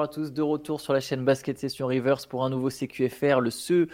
bonjour 0.00 0.12
à 0.12 0.14
tous, 0.14 0.32
de 0.32 0.40
retour 0.40 0.80
sur 0.80 0.94
la 0.94 1.00
chaîne 1.00 1.26
Basket 1.26 1.58
Session 1.58 1.86
Reverse 1.86 2.24
pour 2.24 2.42
un 2.42 2.48
nouveau 2.48 2.70
CQFR, 2.70 3.40
le 3.40 3.50
ce, 3.50 3.86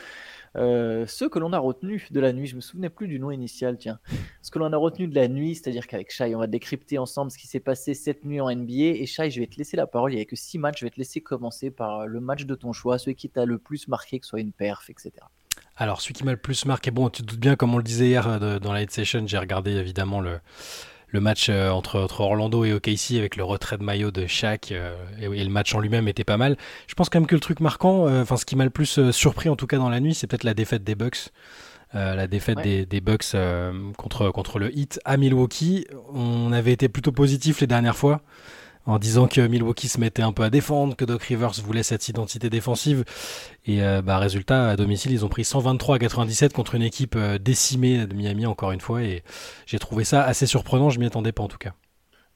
euh, 0.55 1.05
ce 1.05 1.25
que 1.25 1.41
l'on 1.41 1.53
a 1.53 1.59
retenu 1.59 2.07
de 2.13 2.21
la 2.21 2.33
nuit. 2.33 2.47
Je 2.47 2.55
me 2.55 2.61
souvenais 2.61 2.91
plus 2.91 3.09
du 3.09 3.19
nom 3.19 3.33
initial, 3.33 3.77
tiens. 3.77 3.99
Ce 4.41 4.53
que 4.53 4.61
l'on 4.61 4.73
a 4.73 4.77
retenu 4.77 5.09
de 5.09 5.17
la 5.17 5.27
nuit, 5.27 5.57
c'est-à-dire 5.57 5.89
qu'avec 5.89 6.13
Shai, 6.13 6.33
on 6.37 6.39
va 6.39 6.47
décrypter 6.47 6.99
ensemble 6.99 7.33
ce 7.33 7.39
qui 7.39 7.49
s'est 7.49 7.59
passé 7.59 7.93
cette 7.95 8.25
nuit 8.25 8.41
en 8.41 8.55
NBA. 8.55 9.01
Et 9.01 9.07
Shai, 9.07 9.33
je 9.33 9.41
vais 9.41 9.49
te 9.49 9.57
laisser 9.57 9.77
la 9.77 9.89
parole. 9.89 10.13
Il 10.13 10.17
n'y 10.17 10.23
a 10.23 10.27
que 10.27 10.37
six 10.37 10.59
matchs. 10.59 10.79
Je 10.79 10.87
vais 10.87 10.91
te 10.91 10.99
laisser 10.99 11.21
commencer 11.21 11.73
par 11.73 12.07
le 12.07 12.21
match 12.21 12.45
de 12.45 12.55
ton 12.55 12.73
choix, 12.73 12.99
celui 12.99 13.17
qui 13.17 13.29
t'a 13.29 13.45
le 13.45 13.59
plus 13.59 13.89
marqué, 13.89 14.21
que 14.21 14.27
ce 14.27 14.31
soit 14.31 14.41
une 14.41 14.53
perf, 14.53 14.89
etc. 14.89 15.11
Alors, 15.75 16.01
celui 16.01 16.15
qui 16.15 16.23
m'a 16.23 16.31
le 16.31 16.37
plus 16.37 16.67
marqué, 16.67 16.93
bon, 16.93 17.11
tu 17.11 17.23
te 17.23 17.27
doutes 17.27 17.41
bien, 17.41 17.57
comme 17.57 17.75
on 17.75 17.79
le 17.79 17.83
disait 17.83 18.07
hier 18.07 18.29
euh, 18.29 18.61
dans 18.61 18.73
la 18.73 18.83
head 18.83 18.93
session, 18.93 19.27
j'ai 19.27 19.39
regardé 19.39 19.73
évidemment 19.73 20.21
le, 20.21 20.39
le 21.09 21.21
match 21.21 21.49
euh, 21.49 21.71
entre, 21.71 22.01
entre, 22.01 22.21
Orlando 22.21 22.65
et 22.65 22.73
OKC 22.73 23.13
avec 23.19 23.37
le 23.37 23.45
retrait 23.45 23.79
de 23.79 23.83
maillot 23.83 24.11
de 24.11 24.27
Shaq 24.27 24.73
euh, 24.73 24.95
et, 25.21 25.45
le 25.45 25.51
match 25.51 25.75
en 25.75 25.81
lui-même 25.81 26.09
était 26.09 26.25
pas 26.25 26.37
mal. 26.37 26.57
Je 26.87 26.95
pense 26.95 27.09
quand 27.09 27.21
même 27.21 27.27
que 27.27 27.35
le 27.35 27.41
truc 27.41 27.61
marquant, 27.61 28.07
euh, 28.07 28.23
enfin 28.23 28.37
ce 28.37 28.45
qui 28.45 28.57
m'a 28.57 28.65
le 28.65 28.71
plus 28.71 29.11
surpris 29.11 29.49
en 29.49 29.57
tout 29.57 29.67
cas 29.67 29.79
dans 29.79 29.89
la 29.89 30.01
nuit, 30.01 30.15
c'est 30.15 30.27
peut-être 30.27 30.45
la 30.45 30.55
défaite 30.55 30.85
des 30.85 30.95
Bucks. 30.95 31.31
la 31.95 32.27
défaite 32.27 32.59
des, 32.63 32.85
des, 32.85 33.01
Bucks 33.01 33.37
contre, 33.97 34.31
contre 34.31 34.59
le 34.59 34.77
Heat 34.77 35.01
à 35.05 35.17
Milwaukee. 35.17 35.87
On 36.13 36.53
avait 36.53 36.73
été 36.73 36.89
plutôt 36.89 37.13
positif 37.13 37.61
les 37.61 37.67
dernières 37.67 37.97
fois 37.97 38.21
en 38.87 38.99
disant 38.99 39.27
que 39.27 39.41
Milwaukee 39.41 39.89
se 39.89 40.01
mettait 40.01 40.23
un 40.23 40.33
peu 40.33 40.45
à 40.45 40.51
défendre, 40.51 40.97
que 40.97 41.05
Doc 41.05 41.23
Rivers 41.25 41.53
voulait 41.65 41.83
cette 41.83 42.09
identité 42.09 42.49
défensive. 42.49 43.05
Et 43.67 43.83
euh, 43.83 44.01
bah, 44.01 44.19
résultat, 44.19 44.71
à 44.71 44.77
domicile, 44.77 45.13
ils 45.13 45.25
ont 45.25 45.29
pris 45.29 45.45
123 45.45 45.97
à 45.97 45.99
97 45.99 46.53
contre 46.53 46.77
une 46.77 46.83
équipe 46.83 47.17
euh, 47.17 47.39
décimée 47.39 48.07
de 48.07 48.15
Miami, 48.15 48.47
encore 48.47 48.73
une 48.73 48.81
fois. 48.81 49.03
Et 49.03 49.23
j'ai 49.67 49.79
trouvé 49.79 50.05
ça 50.05 50.23
assez 50.23 50.47
surprenant, 50.47 50.91
je 50.91 51.01
m'y 51.01 51.07
attendais 51.07 51.33
pas 51.33 51.43
en 51.43 51.49
tout 51.49 51.59
cas. 51.59 51.73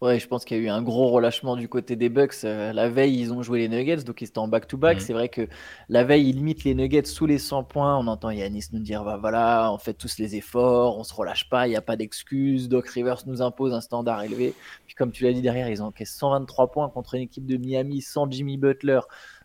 Ouais, 0.00 0.18
je 0.18 0.26
pense 0.26 0.46
qu'il 0.46 0.56
y 0.56 0.60
a 0.60 0.62
eu 0.62 0.68
un 0.70 0.80
gros 0.80 1.08
relâchement 1.08 1.56
du 1.56 1.68
côté 1.68 1.94
des 1.94 2.08
Bucks. 2.08 2.44
Euh, 2.44 2.72
la 2.72 2.88
veille, 2.88 3.20
ils 3.20 3.34
ont 3.34 3.42
joué 3.42 3.58
les 3.58 3.68
Nuggets, 3.68 4.02
donc 4.02 4.22
ils 4.22 4.28
étaient 4.28 4.38
en 4.38 4.48
back-to-back. 4.48 4.96
Mhm. 4.96 5.00
C'est 5.02 5.12
vrai 5.12 5.28
que 5.28 5.46
la 5.90 6.04
veille, 6.04 6.30
ils 6.30 6.36
limitent 6.36 6.64
les 6.64 6.74
Nuggets 6.74 7.04
sous 7.04 7.26
les 7.26 7.36
100 7.36 7.64
points. 7.64 7.98
On 7.98 8.06
entend 8.06 8.30
Yanis 8.30 8.68
nous 8.72 8.78
dire 8.78 9.04
bah, 9.04 9.18
voilà, 9.20 9.70
on 9.70 9.76
fait 9.76 9.92
tous 9.92 10.16
les 10.18 10.36
efforts, 10.36 10.96
on 10.98 11.04
se 11.04 11.12
relâche 11.12 11.50
pas, 11.50 11.66
il 11.66 11.70
n'y 11.70 11.76
a 11.76 11.82
pas 11.82 11.96
d'excuses. 11.96 12.70
Doc 12.70 12.88
Rivers 12.88 13.18
nous 13.26 13.42
impose 13.42 13.74
un 13.74 13.82
standard 13.82 14.22
élevé. 14.22 14.54
Puis, 14.86 14.94
comme 14.94 15.12
tu 15.12 15.24
l'as 15.24 15.34
dit 15.34 15.42
derrière, 15.42 15.68
ils 15.68 15.82
ont 15.82 15.86
encaissé 15.88 16.16
123 16.16 16.70
points 16.70 16.88
contre 16.88 17.16
une 17.16 17.22
équipe 17.22 17.44
de 17.44 17.58
Miami 17.58 18.00
sans 18.00 18.30
Jimmy 18.30 18.56
Butler 18.56 19.00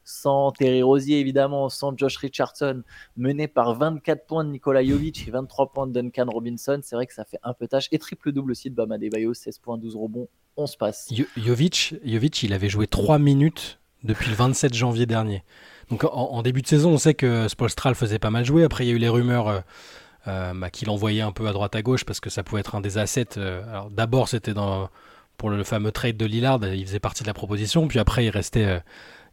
sans 0.06 0.52
Terry 0.52 0.84
Rosier 0.84 1.20
évidemment, 1.20 1.68
sans 1.68 1.98
Josh 1.98 2.16
Richardson, 2.18 2.84
mené 3.18 3.48
par 3.48 3.74
24 3.76 4.26
points 4.26 4.46
de 4.46 4.52
Nikola 4.52 4.86
Jovic 4.86 5.28
et 5.28 5.32
23 5.32 5.74
points 5.74 5.88
de 5.88 5.92
Duncan 5.92 6.28
Robinson. 6.30 6.80
C'est 6.84 6.96
vrai 6.96 7.08
que 7.08 7.14
ça 7.14 7.26
fait 7.26 7.40
un 7.44 7.54
peu 7.54 7.68
tâche. 7.68 7.90
Et 7.92 8.00
triple-double 8.00 8.52
aussi 8.52 8.70
de 8.70 8.76
Bama 8.76 8.98
Debayo, 8.98 9.34
16 9.34 9.60
points, 9.60 9.78
12 9.78 9.96
rebonds, 9.96 10.30
on 10.56 10.68
se 10.68 10.78
passe. 10.78 11.12
Jovic, 11.36 11.96
Jovic, 12.06 12.44
il 12.44 12.54
avait 12.54 12.70
joué 12.70 12.88
3 12.88 13.20
minutes 13.20 13.80
depuis 14.04 14.30
le 14.30 14.36
27 14.36 14.74
janvier 14.74 15.06
dernier. 15.06 15.44
Donc 15.90 16.04
en, 16.04 16.42
début 16.42 16.62
de 16.62 16.68
saison, 16.68 16.92
on 16.92 16.98
sait 16.98 17.14
que 17.14 17.48
Spolstra 17.48 17.94
faisait 17.94 18.20
pas 18.20 18.32
mal 18.32 18.46
jouer. 18.46 18.64
Après, 18.64 18.86
il 18.86 18.90
y 18.90 18.92
a 18.92 18.96
eu 18.96 19.00
les 19.00 19.10
rumeurs 19.10 19.48
euh, 19.48 19.60
euh, 20.28 20.54
bah, 20.56 20.70
qu'il 20.70 20.90
envoyait 20.90 21.22
un 21.22 21.32
peu 21.32 21.48
à 21.48 21.54
droite 21.54 21.76
à 21.76 21.82
gauche 21.82 22.06
parce 22.06 22.20
que 22.20 22.30
ça 22.30 22.44
pouvait 22.44 22.62
être 22.62 22.76
un 22.76 22.82
des 22.82 22.98
assets. 22.98 23.38
Euh, 23.38 23.62
d'abord, 23.92 24.28
c'était 24.28 24.54
dans 24.54 24.90
pour 25.38 25.50
le 25.50 25.64
fameux 25.66 25.92
trade 25.92 26.16
de 26.16 26.26
Lillard, 26.26 26.64
il 26.64 26.86
faisait 26.86 27.02
partie 27.02 27.24
de 27.24 27.28
la 27.28 27.34
proposition. 27.34 27.90
Puis 27.90 28.00
après, 28.00 28.24
il 28.24 28.30
restait 28.30 28.82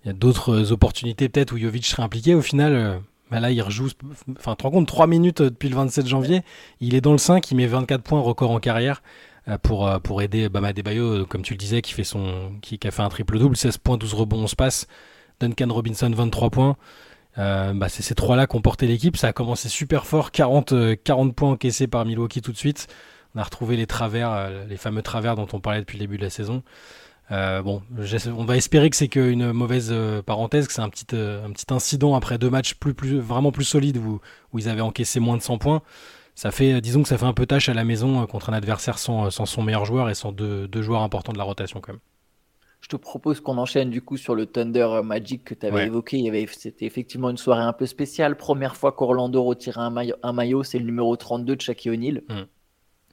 il 0.05 0.09
y 0.09 0.11
a 0.11 0.15
d'autres 0.15 0.73
opportunités 0.73 1.29
peut-être 1.29 1.53
où 1.53 1.59
Jovic 1.59 1.87
serait 1.87 2.03
impliqué. 2.03 2.35
Au 2.35 2.43
final, 2.43 3.01
bah 3.31 3.41
là, 3.41 3.51
il 3.51 3.63
rejoue. 3.63 3.89
Enfin, 4.37 4.57
tu 4.57 4.69
compte, 4.69 4.87
3 4.87 5.07
minutes 5.07 5.43
depuis 5.43 5.69
le 5.69 5.77
27 5.77 6.07
janvier. 6.07 6.43
Il 6.81 6.95
est 6.95 7.01
dans 7.01 7.13
le 7.13 7.19
5, 7.19 7.51
il 7.51 7.57
met 7.57 7.67
24 7.67 8.03
points, 8.03 8.21
record 8.21 8.51
en 8.51 8.61
carrière. 8.61 9.03
Euh, 9.49 9.59
pour, 9.59 9.89
euh, 9.89 9.99
pour 9.99 10.23
aider 10.23 10.49
Bama 10.49 10.73
Debayo, 10.73 11.23
euh, 11.23 11.25
comme 11.25 11.43
tu 11.43 11.55
le 11.55 11.59
disais, 11.59 11.83
qui, 11.83 11.93
fait 11.93 12.05
son, 12.05 12.53
qui, 12.63 12.79
a 12.85 12.91
fait 12.93 13.03
un 13.03 13.09
triple-double, 13.09 13.57
16 13.57 13.79
points, 13.79 13.97
12 13.97 14.15
rebonds, 14.15 14.43
11 14.45 14.55
passes. 14.55 14.87
Duncan 15.41 15.67
Robinson, 15.71 16.11
23 16.11 16.51
points. 16.51 16.77
bah, 17.37 17.89
c'est 17.89 18.03
ces 18.03 18.15
trois-là 18.15 18.47
qui 18.47 18.57
ont 18.57 18.61
porté 18.61 18.87
l'équipe. 18.87 19.17
Ça 19.17 19.29
a 19.29 19.33
commencé 19.33 19.69
super 19.69 20.07
fort, 20.07 20.31
40, 20.31 20.75
40 21.03 21.35
points 21.35 21.51
encaissés 21.51 21.89
par 21.89 22.05
Milwaukee 22.05 22.43
tout 22.43 22.53
de 22.53 22.57
suite. 22.57 22.87
On 23.35 23.41
a 23.41 23.43
retrouvé 23.43 23.77
les 23.77 23.87
travers, 23.87 24.51
les 24.69 24.77
fameux 24.77 25.03
travers 25.03 25.35
dont 25.35 25.49
on 25.53 25.59
parlait 25.59 25.81
depuis 25.81 25.99
le 25.99 26.05
début 26.05 26.19
de 26.19 26.23
la 26.23 26.31
saison. 26.31 26.63
Bon, 27.31 27.83
on 28.37 28.45
va 28.45 28.57
espérer 28.57 28.91
que 28.91 28.97
c'est 28.97 29.09
qu'une 29.09 29.53
mauvaise 29.53 29.95
parenthèse, 30.27 30.67
que 30.67 30.73
c'est 30.73 30.83
un 30.83 30.89
petit, 30.89 31.07
un 31.15 31.51
petit 31.51 31.73
incident 31.73 32.15
après 32.15 32.39
deux 32.39 32.51
matchs 32.51 32.75
plus, 32.75 32.95
plus, 32.95 33.19
vraiment 33.19 33.53
plus 33.53 33.65
solides 33.65 33.97
où, 33.97 34.21
où 34.53 34.59
ils 34.59 34.69
avaient 34.69 34.81
encaissé 34.81 35.21
moins 35.21 35.37
de 35.37 35.43
100 35.43 35.59
points 35.59 35.83
ça 36.35 36.51
fait, 36.51 36.81
disons 36.81 37.03
que 37.03 37.09
ça 37.09 37.19
fait 37.19 37.27
un 37.27 37.35
peu 37.35 37.47
tâche 37.47 37.69
à 37.69 37.75
la 37.75 37.85
maison 37.85 38.23
euh, 38.23 38.27
contre 38.27 38.51
un 38.51 38.55
adversaire 38.55 38.99
sans, 38.99 39.27
euh, 39.27 39.31
sans 39.31 39.47
son 39.47 39.63
meilleur 39.63 39.85
joueur 39.85 40.09
et 40.09 40.15
sans 40.15 40.33
deux, 40.33 40.67
deux, 40.67 40.83
joueurs 40.83 41.03
importants 41.03 41.33
de 41.33 41.39
la 41.39 41.45
rotation 41.45 41.81
quand 41.81 41.93
même. 41.93 42.01
Je 42.81 42.89
te 42.89 42.97
propose 42.97 43.41
qu'on 43.41 43.59
enchaîne 43.59 43.91
du 43.91 44.03
coup 44.03 44.17
sur 44.17 44.35
le 44.35 44.47
Thunder 44.47 45.03
Magic 45.05 45.45
que 45.45 45.55
tu 45.55 45.67
avais 45.67 45.87
évoqué. 45.87 46.19
Il 46.19 46.25
y 46.25 46.29
avait, 46.29 46.49
c'était 46.49 46.85
effectivement 46.85 47.31
une 47.31 47.37
soirée 47.37 47.63
un 47.63 47.73
peu 47.73 47.87
spéciale. 47.87 48.37
Première 48.37 48.75
fois 48.75 48.91
qu'Orlando 48.91 49.41
retirait 49.45 49.81
un 49.81 49.91
maillot, 49.91 50.17
un 50.25 50.33
maillot 50.33 50.65
c'est 50.65 50.81
le 50.81 50.85
numéro 50.87 51.15
32 51.15 51.55
de 51.55 51.61
Shaquille 51.61 51.93
O'Neal. 51.93 52.23
Mm. 52.29 52.43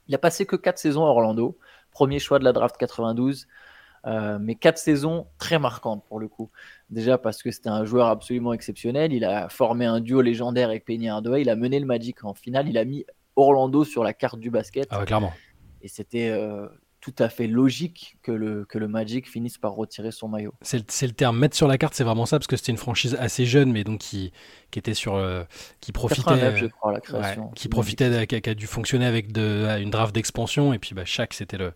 Il 0.07 0.15
a 0.15 0.17
passé 0.17 0.47
que 0.47 0.55
4 0.55 0.79
saisons 0.79 1.05
à 1.05 1.09
Orlando. 1.09 1.55
Premier 1.91 2.17
choix 2.17 2.39
de 2.39 2.45
la 2.45 2.51
draft 2.51 2.77
92. 2.77 3.47
Euh, 4.05 4.37
mais 4.39 4.55
4 4.55 4.77
saisons 4.77 5.27
très 5.37 5.59
marquantes 5.59 6.03
pour 6.07 6.19
le 6.19 6.27
coup. 6.27 6.49
Déjà 6.89 7.17
parce 7.17 7.43
que 7.43 7.51
c'était 7.51 7.69
un 7.69 7.85
joueur 7.85 8.07
absolument 8.07 8.53
exceptionnel. 8.53 9.13
Il 9.13 9.25
a 9.25 9.49
formé 9.49 9.85
un 9.85 9.99
duo 9.99 10.21
légendaire 10.21 10.69
avec 10.69 10.85
Penny 10.85 11.09
Hardaway. 11.09 11.41
Il 11.41 11.49
a 11.49 11.55
mené 11.55 11.79
le 11.79 11.85
Magic 11.85 12.23
en 12.23 12.33
finale. 12.33 12.67
Il 12.69 12.77
a 12.77 12.85
mis 12.85 13.05
Orlando 13.35 13.83
sur 13.83 14.03
la 14.03 14.13
carte 14.13 14.39
du 14.39 14.49
basket. 14.49 14.87
Ah 14.89 15.05
clairement. 15.05 15.33
Et 15.81 15.87
c'était 15.87 16.29
euh, 16.29 16.67
tout 17.01 17.15
à 17.19 17.29
fait 17.29 17.47
logique 17.47 18.17
que 18.23 18.31
le, 18.31 18.65
que 18.65 18.77
le 18.77 18.87
Magic 18.87 19.29
finisse 19.29 19.57
par 19.57 19.73
retirer 19.73 20.11
son 20.11 20.27
maillot. 20.27 20.53
C'est 20.61 20.77
le, 20.77 21.13
terme 21.13 21.37
mettre 21.37 21.55
sur 21.55 21.67
la 21.67 21.77
carte, 21.77 21.93
c'est 21.93 22.03
vraiment 22.03 22.25
ça, 22.25 22.37
parce 22.37 22.47
que 22.47 22.57
c'était 22.57 22.71
une 22.71 22.77
franchise 22.77 23.15
assez 23.19 23.45
jeune, 23.45 23.71
mais 23.71 23.83
donc 23.83 23.99
qui, 23.99 24.31
qui 24.71 24.79
était 24.79 24.93
sur. 24.93 25.15
Euh, 25.15 25.43
qui 25.79 25.91
profitait. 25.91 26.57
je 26.57 26.65
crois, 26.65 26.91
la 26.91 26.99
création. 26.99 27.49
qui 27.55 27.69
profitait, 27.69 28.27
qui, 28.27 28.49
a, 28.49 28.53
dû 28.53 28.67
fonctionner 28.67 29.05
avec 29.05 29.31
de, 29.31 29.79
une 29.79 29.89
draft 29.89 30.13
d'expansion, 30.13 30.73
et 30.73 30.79
puis 30.79 30.93
bah, 30.93 31.05
chaque, 31.05 31.33
c'était 31.33 31.57
le. 31.57 31.73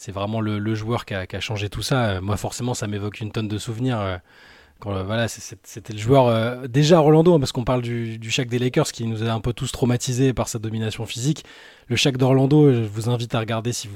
C'est 0.00 0.12
vraiment 0.12 0.40
le, 0.40 0.74
joueur 0.74 1.04
qui 1.04 1.14
a, 1.14 1.40
changé 1.40 1.68
tout 1.68 1.82
ça. 1.82 2.20
Moi, 2.22 2.38
forcément, 2.38 2.72
ça 2.72 2.86
m'évoque 2.86 3.20
une 3.20 3.32
tonne 3.32 3.48
de 3.48 3.58
souvenirs 3.58 4.20
voilà, 4.84 5.28
c'était 5.28 5.92
le 5.92 5.98
joueur 5.98 6.26
euh, 6.26 6.66
déjà 6.66 7.00
Orlando, 7.00 7.34
hein, 7.34 7.38
parce 7.38 7.52
qu'on 7.52 7.64
parle 7.64 7.82
du, 7.82 8.18
du 8.18 8.30
des 8.46 8.58
Lakers 8.58 8.92
qui 8.92 9.06
nous 9.06 9.22
a 9.22 9.32
un 9.32 9.40
peu 9.40 9.52
tous 9.52 9.70
traumatisés 9.72 10.32
par 10.32 10.48
sa 10.48 10.58
domination 10.58 11.04
physique. 11.04 11.44
Le 11.88 11.96
Shaq 11.96 12.16
d'Orlando, 12.16 12.72
je 12.72 12.80
vous 12.80 13.10
invite 13.10 13.34
à 13.34 13.40
regarder 13.40 13.72
si 13.72 13.88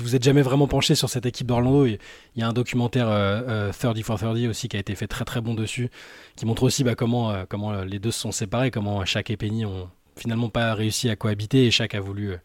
vous 0.00 0.16
êtes 0.16 0.22
jamais 0.22 0.42
vraiment 0.42 0.68
penché 0.68 0.94
sur 0.94 1.10
cette 1.10 1.26
équipe 1.26 1.46
d'Orlando. 1.46 1.86
Il 1.86 1.98
y 2.36 2.42
a 2.42 2.48
un 2.48 2.52
documentaire 2.52 3.08
euh, 3.08 3.72
30 3.72 4.02
for 4.02 4.18
30 4.18 4.48
aussi 4.48 4.68
qui 4.68 4.76
a 4.76 4.80
été 4.80 4.94
fait 4.94 5.06
très 5.06 5.24
très 5.24 5.40
bon 5.40 5.54
dessus, 5.54 5.90
qui 6.36 6.46
montre 6.46 6.62
aussi 6.62 6.84
bah, 6.84 6.94
comment 6.94 7.30
euh, 7.30 7.44
comment 7.48 7.82
les 7.82 7.98
deux 7.98 8.10
se 8.10 8.20
sont 8.20 8.32
séparés, 8.32 8.70
comment 8.70 9.04
Shaq 9.04 9.30
et 9.30 9.36
Penny 9.36 9.66
ont 9.66 9.90
finalement 10.16 10.48
pas 10.48 10.74
réussi 10.74 11.10
à 11.10 11.16
cohabiter 11.16 11.66
et 11.66 11.70
Shaq 11.70 11.94
a 11.94 12.00
voulu 12.00 12.36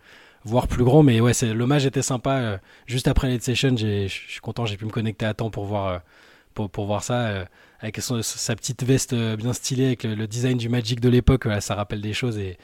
euh, 0.47 0.49
voir 0.49 0.67
plus 0.67 0.83
grand. 0.83 1.03
Mais 1.03 1.19
ouais, 1.19 1.33
l'hommage 1.53 1.85
était 1.85 2.01
sympa. 2.01 2.59
juste 2.85 3.07
après 3.07 3.27
les 3.27 3.39
session, 3.39 3.75
je 3.75 4.07
suis 4.07 4.39
content, 4.41 4.65
j'ai 4.65 4.77
pu 4.77 4.85
me 4.85 4.91
connecter 4.91 5.25
à 5.25 5.33
temps 5.33 5.49
pour 5.49 5.65
voir 5.65 6.01
pour, 6.53 6.69
pour 6.69 6.85
voir 6.85 7.03
ça 7.03 7.45
avec 7.79 7.99
sa 7.99 8.55
petite 8.55 8.83
veste 8.83 9.13
euh, 9.13 9.35
bien 9.35 9.53
stylée, 9.53 9.87
avec 9.87 10.03
le, 10.03 10.27
design 10.27 10.57
du 10.57 10.69
Magic 10.69 10.99
de 10.99 11.09
l'époque, 11.09 11.47
ça 11.59 11.75
rappelle 11.75 12.01
des 12.01 12.13
choses. 12.13 12.37
Et, 12.37 12.57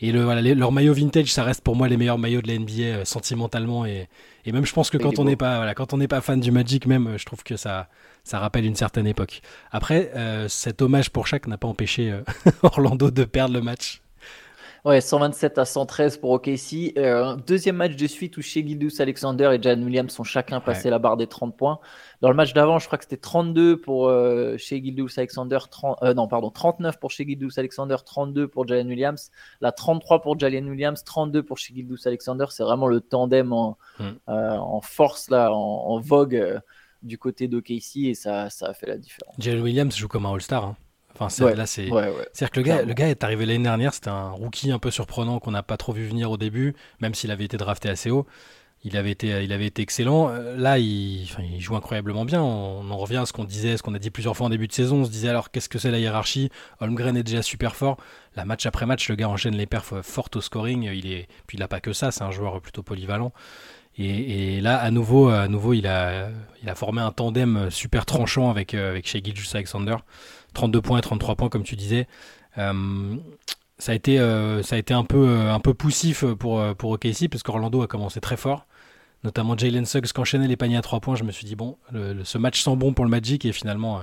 et 0.00 0.12
le, 0.12 0.22
voilà, 0.22 0.42
leur 0.42 0.72
maillot 0.72 0.94
vintage, 0.94 1.32
ça 1.32 1.44
reste 1.44 1.62
pour 1.62 1.76
moi 1.76 1.88
les 1.88 1.96
meilleurs 1.96 2.18
maillots 2.18 2.40
de 2.40 2.48
la 2.48 2.58
NBA 2.58 2.82
euh, 2.82 3.04
sentimentalement. 3.04 3.84
Et, 3.84 4.08
et, 4.44 4.52
même 4.52 4.64
je 4.64 4.72
pense 4.72 4.90
que 4.90 4.96
quand 4.96 5.18
on 5.18 5.24
n'est 5.24 5.36
pas, 5.36 5.56
voilà, 5.56 5.74
quand 5.74 5.92
on 5.92 5.98
n'est 5.98 6.08
pas 6.08 6.20
fan 6.20 6.40
du 6.40 6.52
Magic, 6.52 6.86
même, 6.86 7.08
euh, 7.08 7.18
je 7.18 7.26
trouve 7.26 7.42
que 7.42 7.56
ça, 7.56 7.88
ça 8.24 8.38
rappelle 8.38 8.64
une 8.64 8.76
certaine 8.76 9.06
époque. 9.06 9.42
Après, 9.72 10.12
cet 10.48 10.82
hommage 10.82 11.10
pour 11.10 11.26
chaque 11.26 11.46
n'a 11.46 11.58
pas 11.58 11.68
empêché 11.68 12.14
Orlando 12.62 13.10
de 13.10 13.24
perdre 13.24 13.54
le 13.54 13.62
match. 13.62 14.02
Ouais, 14.84 15.00
127 15.02 15.58
à 15.58 15.64
113 15.66 16.16
pour 16.16 16.30
OKC. 16.30 16.94
Euh, 16.96 17.36
deuxième 17.46 17.76
match 17.76 17.96
de 17.96 18.06
suite 18.06 18.36
où 18.38 18.42
chez 18.42 18.66
Gildus 18.66 18.92
Alexander 18.98 19.50
et 19.54 19.62
Jan 19.62 19.82
Williams 19.82 20.10
sont 20.10 20.24
chacun 20.24 20.60
passé 20.60 20.88
la 20.88 20.98
barre 20.98 21.18
des 21.18 21.26
30 21.26 21.54
points. 21.54 21.80
Dans 22.22 22.30
le 22.30 22.34
match 22.34 22.54
d'avant, 22.54 22.78
je 22.78 22.86
crois 22.86 22.96
que 22.96 23.04
c'était 23.04 23.18
32 23.18 23.78
pour 23.78 24.08
euh, 24.08 24.56
chez 24.56 24.82
Gildus 24.82 25.10
Alexander, 25.18 25.58
30, 25.70 25.98
euh, 26.02 26.14
non, 26.14 26.28
pardon, 26.28 26.50
39 26.50 26.98
pour 26.98 27.10
chez 27.10 27.26
Gildus 27.26 27.52
Alexander, 27.58 27.96
32 28.04 28.48
pour 28.48 28.66
Jalen 28.66 28.88
Williams. 28.88 29.30
Là, 29.60 29.70
33 29.70 30.22
pour 30.22 30.38
Jalen 30.38 30.68
Williams, 30.68 31.04
32 31.04 31.42
pour 31.42 31.58
chez 31.58 31.74
Gildus 31.74 32.00
Alexander. 32.06 32.46
C'est 32.48 32.62
vraiment 32.62 32.86
le 32.86 33.00
tandem 33.00 33.52
en, 33.52 33.76
hmm. 33.98 34.04
euh, 34.28 34.56
en 34.56 34.80
force, 34.80 35.28
là, 35.28 35.52
en, 35.52 35.56
en 35.56 36.00
vogue 36.00 36.60
du 37.02 37.18
côté 37.18 37.48
d'OKC 37.48 37.96
et 37.96 38.14
ça, 38.14 38.48
ça 38.48 38.68
a 38.68 38.74
fait 38.74 38.86
la 38.86 38.96
différence. 38.96 39.34
Jalen 39.38 39.62
Williams 39.62 39.94
joue 39.96 40.08
comme 40.08 40.24
un 40.26 40.32
All-Star. 40.32 40.64
Hein. 40.64 40.76
Enfin, 41.14 41.28
c'est, 41.28 41.54
là, 41.54 41.66
c'est. 41.66 41.88
C'est-à-dire 42.32 42.50
que 42.50 42.60
le 42.60 42.62
gars, 42.62 42.82
le 42.82 42.94
gars 42.94 43.08
est 43.08 43.24
arrivé 43.24 43.46
l'année 43.46 43.64
dernière, 43.64 43.94
c'était 43.94 44.10
un 44.10 44.30
rookie 44.30 44.70
un 44.70 44.78
peu 44.78 44.90
surprenant 44.90 45.38
qu'on 45.38 45.50
n'a 45.50 45.62
pas 45.62 45.76
trop 45.76 45.92
vu 45.92 46.06
venir 46.06 46.30
au 46.30 46.36
début, 46.36 46.74
même 47.00 47.14
s'il 47.14 47.30
avait 47.30 47.44
été 47.44 47.56
drafté 47.56 47.88
assez 47.88 48.10
haut. 48.10 48.26
Il 48.82 48.96
avait 48.96 49.10
été, 49.10 49.44
il 49.44 49.52
avait 49.52 49.66
été 49.66 49.82
excellent. 49.82 50.30
Euh, 50.30 50.56
là, 50.56 50.78
il, 50.78 51.24
il 51.38 51.60
joue 51.60 51.76
incroyablement 51.76 52.24
bien. 52.24 52.42
On, 52.42 52.90
en 52.90 52.96
revient 52.96 53.18
à 53.18 53.26
ce 53.26 53.32
qu'on 53.34 53.44
disait, 53.44 53.76
ce 53.76 53.82
qu'on 53.82 53.94
a 53.94 53.98
dit 53.98 54.10
plusieurs 54.10 54.34
fois 54.34 54.46
en 54.46 54.50
début 54.50 54.68
de 54.68 54.72
saison. 54.72 55.02
On 55.02 55.04
se 55.04 55.10
disait 55.10 55.28
alors 55.28 55.50
qu'est-ce 55.50 55.68
que 55.68 55.78
c'est 55.78 55.90
la 55.90 55.98
hiérarchie? 55.98 56.50
Holmgren 56.80 57.14
est 57.14 57.22
déjà 57.22 57.42
super 57.42 57.76
fort. 57.76 57.98
La 58.36 58.46
match 58.46 58.64
après 58.64 58.86
match, 58.86 59.10
le 59.10 59.16
gars 59.16 59.28
enchaîne 59.28 59.54
les 59.54 59.66
perfs 59.66 60.00
fortes 60.00 60.36
au 60.36 60.40
scoring. 60.40 60.84
Il 60.84 61.12
est, 61.12 61.28
puis 61.46 61.58
il 61.58 61.60
n'a 61.60 61.68
pas 61.68 61.80
que 61.80 61.92
ça. 61.92 62.10
C'est 62.10 62.24
un 62.24 62.30
joueur 62.30 62.58
plutôt 62.62 62.82
polyvalent. 62.82 63.32
Et, 63.98 64.60
là, 64.60 64.78
à 64.78 64.90
nouveau, 64.90 65.28
à 65.28 65.48
nouveau 65.48 65.74
il, 65.74 65.86
a, 65.86 66.30
formé 66.74 67.02
un 67.02 67.12
tandem 67.12 67.70
super 67.70 68.06
tranchant 68.06 68.50
avec, 68.50 68.74
avec 68.74 69.06
Shea 69.06 69.20
Alexander. 69.54 69.96
32 70.54 70.80
points 70.80 70.98
et 70.98 71.02
33 71.02 71.36
points, 71.36 71.48
comme 71.48 71.64
tu 71.64 71.76
disais. 71.76 72.06
ça 72.56 73.92
a 73.92 73.94
été, 73.94 74.16
ça 74.62 74.76
a 74.76 74.78
été 74.78 74.94
un, 74.94 75.04
peu, 75.04 75.38
un 75.50 75.60
peu 75.60 75.74
poussif 75.74 76.24
pour, 76.24 76.64
pour 76.76 76.90
OKC 76.92 77.28
parce 77.30 77.42
qu'Orlando 77.42 77.82
a 77.82 77.86
commencé 77.86 78.20
très 78.20 78.36
fort 78.36 78.66
notamment 79.24 79.56
Jalen 79.56 79.84
Suggs 79.84 80.06
qui 80.12 80.20
enchaînait 80.20 80.48
les 80.48 80.56
paniers 80.56 80.76
à 80.76 80.82
3 80.82 81.00
points. 81.00 81.16
Je 81.16 81.24
me 81.24 81.32
suis 81.32 81.46
dit, 81.46 81.56
bon, 81.56 81.76
ce 81.92 82.38
match 82.38 82.62
sent 82.62 82.76
bon 82.76 82.92
pour 82.92 83.04
le 83.04 83.10
Magic 83.10 83.44
et 83.44 83.52
finalement, 83.52 84.02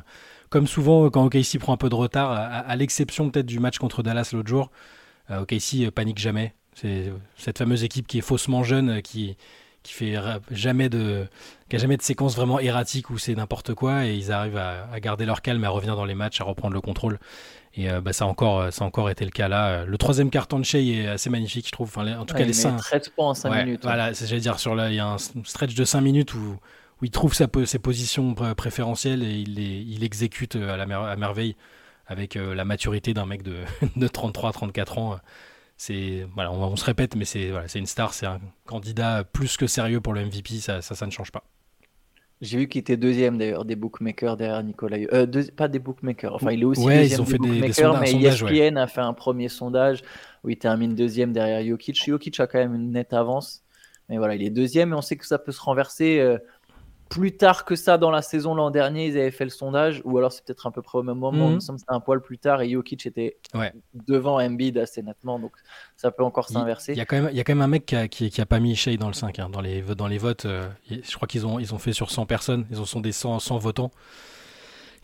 comme 0.49 0.67
souvent 0.67 1.09
quand 1.09 1.25
OKC 1.25 1.59
prend 1.59 1.73
un 1.73 1.77
peu 1.77 1.89
de 1.89 1.95
retard, 1.95 2.31
à, 2.31 2.75
l'exception 2.75 3.29
peut-être 3.29 3.45
du 3.45 3.59
match 3.59 3.77
contre 3.77 4.03
Dallas 4.03 4.29
l'autre 4.33 4.49
jour, 4.49 4.71
OKC 5.29 5.89
panique 5.93 6.19
jamais. 6.19 6.53
C'est 6.73 7.11
cette 7.35 7.57
fameuse 7.57 7.83
équipe 7.83 8.05
qui 8.05 8.19
est 8.19 8.21
faussement 8.21 8.63
jeune, 8.63 9.01
qui, 9.01 9.35
qui 9.87 9.93
fait 9.93 10.15
jamais 10.51 10.89
de 10.89 11.25
qui 11.69 11.77
a 11.77 11.79
jamais 11.79 11.97
de 11.97 12.01
séquence 12.01 12.35
vraiment 12.35 12.59
erratique 12.59 13.09
où 13.09 13.17
c'est 13.17 13.35
n'importe 13.35 13.73
quoi 13.73 14.05
et 14.05 14.15
ils 14.15 14.31
arrivent 14.31 14.57
à, 14.57 14.99
garder 14.99 15.25
leur 15.25 15.41
calme 15.41 15.63
à 15.63 15.69
revenir 15.69 15.95
dans 15.95 16.05
les 16.05 16.15
matchs 16.15 16.41
à 16.41 16.43
reprendre 16.43 16.73
le 16.73 16.81
contrôle. 16.81 17.19
Et 17.75 17.89
euh, 17.89 18.01
bah, 18.01 18.11
ça 18.11 18.25
a 18.25 18.27
encore 18.27 18.71
ça 18.73 18.83
a 18.83 18.87
encore 18.87 19.09
été 19.09 19.23
le 19.23 19.31
cas 19.31 19.47
là. 19.47 19.85
Le 19.85 19.97
troisième 19.97 20.29
carton 20.29 20.59
de 20.59 20.65
Shea 20.65 20.79
est 20.79 21.07
assez 21.07 21.29
magnifique 21.29 21.67
je 21.67 21.71
trouve. 21.71 21.87
Enfin, 21.87 22.17
en 22.17 22.25
tout 22.25 22.35
cas 22.35 22.43
les 22.43 22.53
5 22.53 22.79
points 23.15 23.29
en 23.29 23.33
5 23.33 23.65
minutes 23.65 23.79
hein. 23.85 23.89
voilà 23.89 24.13
j'allais 24.13 24.41
dire 24.41 24.59
sur 24.59 24.75
là 24.75 24.89
il 24.89 24.95
y 24.95 24.99
a 24.99 25.07
un 25.07 25.17
stretch 25.17 25.73
de 25.73 25.85
5 25.85 26.01
minutes 26.01 26.33
où 26.33 26.57
où 27.01 27.05
il 27.05 27.11
trouve 27.11 27.33
sa, 27.33 27.47
ses 27.65 27.79
positions 27.79 28.33
préférentielles 28.33 29.23
et 29.23 29.35
il, 29.35 29.55
les, 29.55 29.85
il 29.87 30.03
exécute 30.03 30.55
à, 30.55 30.77
la 30.77 30.83
à 30.83 31.15
merveille 31.15 31.55
avec 32.07 32.35
euh, 32.35 32.55
la 32.55 32.65
maturité 32.65 33.13
d'un 33.13 33.25
mec 33.25 33.43
de, 33.43 33.57
de 33.95 34.07
33-34 34.07 34.99
ans 34.99 35.19
c'est 35.77 36.27
voilà, 36.33 36.51
on, 36.51 36.75
se 36.75 36.83
répète, 36.83 37.15
mais 37.15 37.25
c'est 37.25 37.51
voilà, 37.51 37.67
c'est 37.67 37.79
une 37.79 37.85
star, 37.85 38.13
c'est 38.13 38.25
un 38.25 38.41
candidat 38.65 39.23
plus 39.23 39.57
que 39.57 39.67
sérieux 39.67 40.01
pour 40.01 40.13
le 40.13 40.25
MVP, 40.25 40.55
ça, 40.55 40.81
ça, 40.81 40.95
ça 40.95 41.05
ne 41.05 41.11
change 41.11 41.31
pas. 41.31 41.43
J'ai 42.41 42.59
vu 42.59 42.67
qu'il 42.67 42.79
était 42.79 42.97
deuxième 42.97 43.37
d'ailleurs 43.37 43.65
des 43.65 43.75
bookmakers 43.75 44.37
derrière 44.37 44.61
Nicolas. 44.63 44.97
Euh, 45.13 45.25
pas 45.55 45.67
des 45.67 45.79
bookmakers, 45.79 46.33
enfin 46.35 46.51
il 46.51 46.61
est 46.61 46.65
aussi 46.65 46.83
deuxième 46.83 47.03
ils 47.03 47.21
ont 47.21 47.25
fait 47.25 47.39
des, 47.39 47.47
bookmakers, 47.47 47.99
mais 47.99 48.11
ESPN 48.11 48.77
a 48.77 48.87
fait 48.87 49.01
un 49.01 49.13
premier 49.13 49.49
sondage 49.49 50.03
où 50.43 50.49
il 50.49 50.57
termine 50.57 50.93
deuxième 50.93 51.31
derrière 51.31 51.65
Jokic. 51.65 52.03
Jokic 52.03 52.39
a 52.39 52.47
quand 52.47 52.59
même 52.59 52.75
une 52.75 52.91
nette 52.91 53.13
avance, 53.13 53.63
mais 54.09 54.17
voilà, 54.17 54.35
il 54.35 54.43
est 54.43 54.51
deuxième 54.51 54.93
et 54.93 54.95
on 54.95 55.01
sait 55.01 55.15
que 55.15 55.25
ça 55.25 55.39
peut 55.39 55.51
se 55.51 55.61
renverser. 55.61 56.19
Euh, 56.19 56.37
plus 57.09 57.37
tard 57.37 57.65
que 57.65 57.75
ça 57.75 57.97
dans 57.97 58.11
la 58.11 58.21
saison 58.21 58.53
l'an 58.55 58.69
dernier, 58.69 59.07
ils 59.07 59.17
avaient 59.17 59.31
fait 59.31 59.43
le 59.43 59.49
sondage, 59.49 60.01
ou 60.05 60.17
alors 60.17 60.31
c'est 60.31 60.43
peut-être 60.43 60.67
un 60.67 60.71
peu 60.71 60.81
près 60.81 60.97
au 60.97 61.03
même 61.03 61.17
moment. 61.17 61.49
Mm 61.49 61.59
c'était 61.59 61.83
un 61.87 61.99
poil 61.99 62.21
plus 62.21 62.37
tard 62.37 62.61
et 62.61 62.69
Jokic 62.69 63.05
était 63.05 63.37
devant 63.93 64.39
Embiid 64.39 64.77
assez 64.77 65.01
nettement, 65.01 65.39
donc 65.39 65.51
ça 65.95 66.11
peut 66.11 66.23
encore 66.23 66.49
s'inverser. 66.49 66.93
Il 66.93 66.97
y, 66.97 67.01
a 67.01 67.05
quand 67.05 67.21
même, 67.21 67.29
il 67.31 67.37
y 67.37 67.39
a 67.39 67.43
quand 67.43 67.53
même 67.53 67.61
un 67.61 67.67
mec 67.67 67.85
qui 67.85 67.95
a, 67.95 68.07
qui, 68.07 68.41
a 68.41 68.45
pas 68.45 68.59
mis 68.59 68.75
Shea 68.75 68.97
dans 68.97 69.07
le 69.07 69.13
5, 69.13 69.39
hein, 69.39 69.49
dans, 69.49 69.61
les, 69.61 69.81
dans 69.81 70.07
les 70.07 70.17
votes. 70.17 70.45
Euh, 70.45 70.67
je 70.89 71.15
crois 71.15 71.27
qu'ils 71.27 71.45
ont, 71.45 71.59
ils 71.59 71.73
ont 71.73 71.77
fait 71.77 71.93
sur 71.93 72.11
100 72.11 72.25
personnes, 72.25 72.65
ils 72.71 72.79
en 72.79 72.85
sont 72.85 73.01
des 73.01 73.11
100, 73.11 73.39
100 73.39 73.57
votants. 73.57 73.91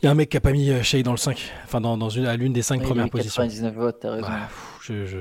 Il 0.01 0.05
y 0.05 0.07
a 0.07 0.11
un 0.11 0.15
mec 0.15 0.29
qui 0.29 0.37
a 0.37 0.41
pas 0.41 0.51
mis 0.51 0.69
euh, 0.69 0.83
Shea 0.83 1.03
dans 1.03 1.11
le 1.11 1.17
5, 1.17 1.51
enfin 1.65 1.81
dans, 1.81 1.97
dans 1.97 2.09
une, 2.09 2.25
à 2.25 2.35
l'une 2.35 2.53
des 2.53 2.61
5 2.61 2.81
premières 2.81 3.09
positions. 3.09 3.43
99 3.43 3.75
votes, 3.75 3.97
t'as 4.01 4.11
raison. 4.11 4.27
je, 4.81 5.05
je... 5.05 5.17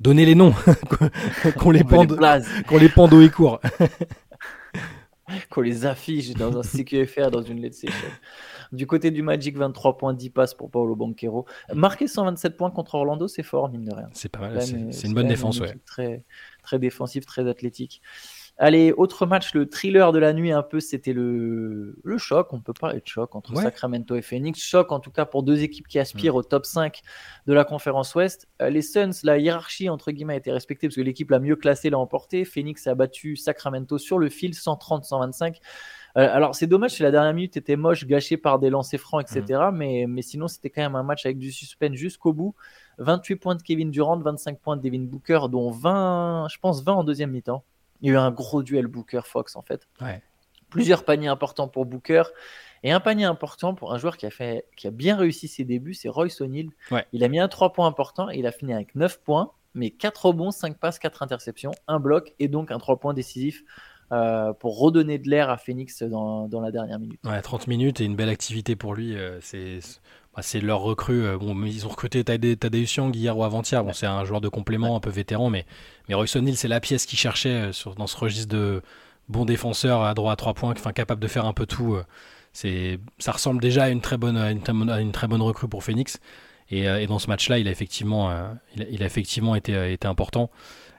Donnez 0.00 0.24
les 0.24 0.34
noms, 0.34 0.54
qu'on 1.58 1.70
les, 1.70 1.84
pende, 1.84 2.18
qu'on 2.66 2.78
les 2.78 2.88
pende 2.88 3.12
au 3.12 3.20
et 3.20 3.28
court. 3.28 3.60
qu'on 5.50 5.60
les 5.60 5.86
affiche 5.86 6.32
dans 6.34 6.56
un 6.56 6.62
CQFR, 6.62 7.30
dans 7.30 7.42
une 7.42 7.60
let's 7.60 7.78
session. 7.78 8.08
Du 8.72 8.86
côté 8.86 9.10
du 9.10 9.22
Magic, 9.22 9.56
23 9.56 9.98
points, 9.98 10.14
10 10.14 10.30
passes 10.30 10.54
pour 10.54 10.70
Paolo 10.70 10.94
Banquero. 10.94 11.46
Marquer 11.74 12.06
127 12.06 12.56
points 12.56 12.70
contre 12.70 12.94
Orlando, 12.94 13.28
c'est 13.28 13.42
fort, 13.42 13.68
mine 13.68 13.84
de 13.84 13.94
rien. 13.94 14.08
C'est 14.12 14.28
pas 14.28 14.40
mal, 14.40 14.62
c'est 14.62 15.06
une 15.06 15.14
bonne 15.14 15.28
défense, 15.28 15.60
ouais. 15.60 15.74
Très, 15.86 16.24
très 16.62 16.78
défensif, 16.78 17.26
très 17.26 17.48
athlétique. 17.48 18.02
Allez, 18.62 18.92
autre 18.92 19.24
match, 19.24 19.54
le 19.54 19.66
thriller 19.66 20.12
de 20.12 20.18
la 20.18 20.34
nuit, 20.34 20.52
un 20.52 20.62
peu, 20.62 20.80
c'était 20.80 21.14
le, 21.14 21.98
le 22.04 22.18
choc. 22.18 22.52
On 22.52 22.60
peut 22.60 22.74
parler 22.74 23.00
de 23.00 23.06
choc 23.06 23.34
entre 23.34 23.56
Sacramento 23.56 24.14
et 24.16 24.20
Phoenix. 24.20 24.60
Choc, 24.60 24.92
en 24.92 25.00
tout 25.00 25.10
cas, 25.10 25.24
pour 25.24 25.42
deux 25.42 25.62
équipes 25.62 25.88
qui 25.88 25.98
aspirent 25.98 26.34
au 26.34 26.42
top 26.42 26.66
5 26.66 27.00
de 27.46 27.52
la 27.54 27.64
conférence 27.64 28.14
Ouest. 28.14 28.48
Euh, 28.60 28.68
les 28.68 28.82
Suns, 28.82 29.12
la 29.22 29.38
hiérarchie, 29.38 29.88
entre 29.88 30.10
guillemets, 30.10 30.34
a 30.34 30.36
été 30.36 30.52
respectée 30.52 30.88
parce 30.88 30.96
que 30.96 31.00
l'équipe 31.00 31.30
la 31.30 31.38
mieux 31.38 31.56
classée 31.56 31.88
l'a 31.88 31.98
emporté. 31.98 32.44
Phoenix 32.44 32.86
a 32.86 32.94
battu 32.94 33.34
Sacramento 33.34 33.96
sur 33.96 34.18
le 34.18 34.28
fil, 34.28 34.50
130-125. 34.50 35.56
Euh, 36.18 36.28
alors, 36.30 36.54
c'est 36.54 36.66
dommage 36.66 36.90
si 36.90 37.02
la 37.02 37.10
dernière 37.10 37.32
minute 37.32 37.56
était 37.56 37.76
moche, 37.76 38.04
gâchée 38.04 38.36
par 38.36 38.58
des 38.58 38.68
lancers 38.68 39.00
francs, 39.00 39.22
etc. 39.22 39.70
Mais, 39.72 40.04
mais 40.06 40.20
sinon, 40.20 40.48
c'était 40.48 40.68
quand 40.68 40.82
même 40.82 40.96
un 40.96 41.02
match 41.02 41.24
avec 41.24 41.38
du 41.38 41.50
suspense 41.50 41.94
jusqu'au 41.94 42.34
bout. 42.34 42.54
28 42.98 43.36
points 43.36 43.54
de 43.54 43.62
Kevin 43.62 43.90
Durant, 43.90 44.18
25 44.18 44.58
points 44.58 44.76
de 44.76 44.82
Devin 44.82 45.04
Booker, 45.04 45.40
dont 45.50 45.70
20, 45.70 46.48
je 46.52 46.58
pense 46.58 46.84
20 46.84 46.92
en 46.92 47.04
deuxième 47.04 47.30
mi-temps. 47.30 47.64
Il 48.00 48.08
y 48.08 48.10
a 48.10 48.14
eu 48.14 48.16
un 48.16 48.30
gros 48.30 48.62
duel 48.62 48.86
Booker-Fox 48.86 49.56
en 49.56 49.62
fait. 49.62 49.88
Plusieurs 50.70 51.04
paniers 51.04 51.28
importants 51.28 51.68
pour 51.68 51.86
Booker. 51.86 52.22
Et 52.82 52.92
un 52.92 53.00
panier 53.00 53.24
important 53.24 53.74
pour 53.74 53.92
un 53.92 53.98
joueur 53.98 54.16
qui 54.16 54.24
a, 54.24 54.30
fait, 54.30 54.66
qui 54.76 54.86
a 54.86 54.90
bien 54.90 55.16
réussi 55.16 55.48
ses 55.48 55.64
débuts, 55.64 55.94
c'est 55.94 56.08
Royce 56.08 56.40
O'Neill. 56.40 56.70
Il 57.12 57.24
a 57.24 57.28
mis 57.28 57.38
un 57.38 57.48
3 57.48 57.72
points 57.72 57.86
important 57.86 58.30
et 58.30 58.38
il 58.38 58.46
a 58.46 58.52
fini 58.52 58.72
avec 58.72 58.94
9 58.94 59.20
points, 59.20 59.52
mais 59.74 59.90
4 59.90 60.26
rebonds, 60.26 60.50
5 60.50 60.78
passes, 60.78 60.98
4 60.98 61.22
interceptions, 61.22 61.72
un 61.88 62.00
bloc 62.00 62.34
et 62.38 62.48
donc 62.48 62.70
un 62.70 62.78
3 62.78 62.98
points 62.98 63.12
décisif 63.12 63.62
euh, 64.12 64.52
pour 64.54 64.80
redonner 64.80 65.18
de 65.18 65.28
l'air 65.28 65.50
à 65.50 65.56
Phoenix 65.56 66.02
dans, 66.02 66.48
dans, 66.48 66.60
la 66.60 66.72
dernière 66.72 66.98
minute. 66.98 67.20
Ouais, 67.24 67.40
30 67.40 67.68
minutes 67.68 68.00
et 68.00 68.04
une 68.04 68.16
belle 68.16 68.28
activité 68.28 68.74
pour 68.74 68.94
lui. 68.94 69.16
Euh, 69.16 69.38
c'est 69.40 69.78
bah, 70.34 70.42
c'est 70.42 70.60
leur 70.60 70.80
recrue. 70.80 71.24
Euh, 71.24 71.38
bon, 71.38 71.64
ils 71.64 71.86
ont 71.86 71.88
recruté 71.88 72.22
Tadeusz 72.24 72.96
Young 72.96 73.14
hier 73.14 73.36
ou 73.36 73.44
avant-hier. 73.44 73.84
Bon, 73.84 73.92
c'est 73.92 74.06
un 74.06 74.24
joueur 74.24 74.40
de 74.40 74.48
complément 74.48 74.96
un 74.96 75.00
peu 75.00 75.10
vétéran, 75.10 75.50
mais, 75.50 75.66
mais 76.08 76.14
Royce 76.14 76.36
O'Neal, 76.36 76.56
c'est 76.56 76.68
la 76.68 76.80
pièce 76.80 77.06
qu'ils 77.06 77.18
cherchait 77.18 77.70
euh, 77.70 77.94
dans 77.96 78.06
ce 78.06 78.16
registre 78.16 78.48
de 78.54 78.82
bons 79.28 79.44
défenseurs 79.44 80.02
à 80.02 80.14
droit 80.14 80.32
à 80.32 80.36
trois 80.36 80.54
points, 80.54 80.72
enfin, 80.72 80.92
capable 80.92 81.20
de 81.20 81.28
faire 81.28 81.46
un 81.46 81.52
peu 81.52 81.66
tout. 81.66 81.94
Euh, 81.94 82.04
c'est, 82.52 82.98
ça 83.18 83.32
ressemble 83.32 83.60
déjà 83.60 83.84
à 83.84 83.88
une 83.90 84.00
très 84.00 84.16
bonne, 84.16 84.36
une, 84.36 85.12
très 85.12 85.28
bonne 85.28 85.42
recrue 85.42 85.68
pour 85.68 85.84
Phoenix. 85.84 86.20
Et, 86.70 86.84
et 86.84 87.06
dans 87.08 87.18
ce 87.18 87.26
match-là, 87.26 87.58
il 87.58 87.66
a 87.66 87.70
effectivement, 87.72 88.32
il 88.76 89.02
a, 89.02 89.06
effectivement 89.06 89.56
été, 89.56 89.92
été 89.92 90.06
important. 90.06 90.50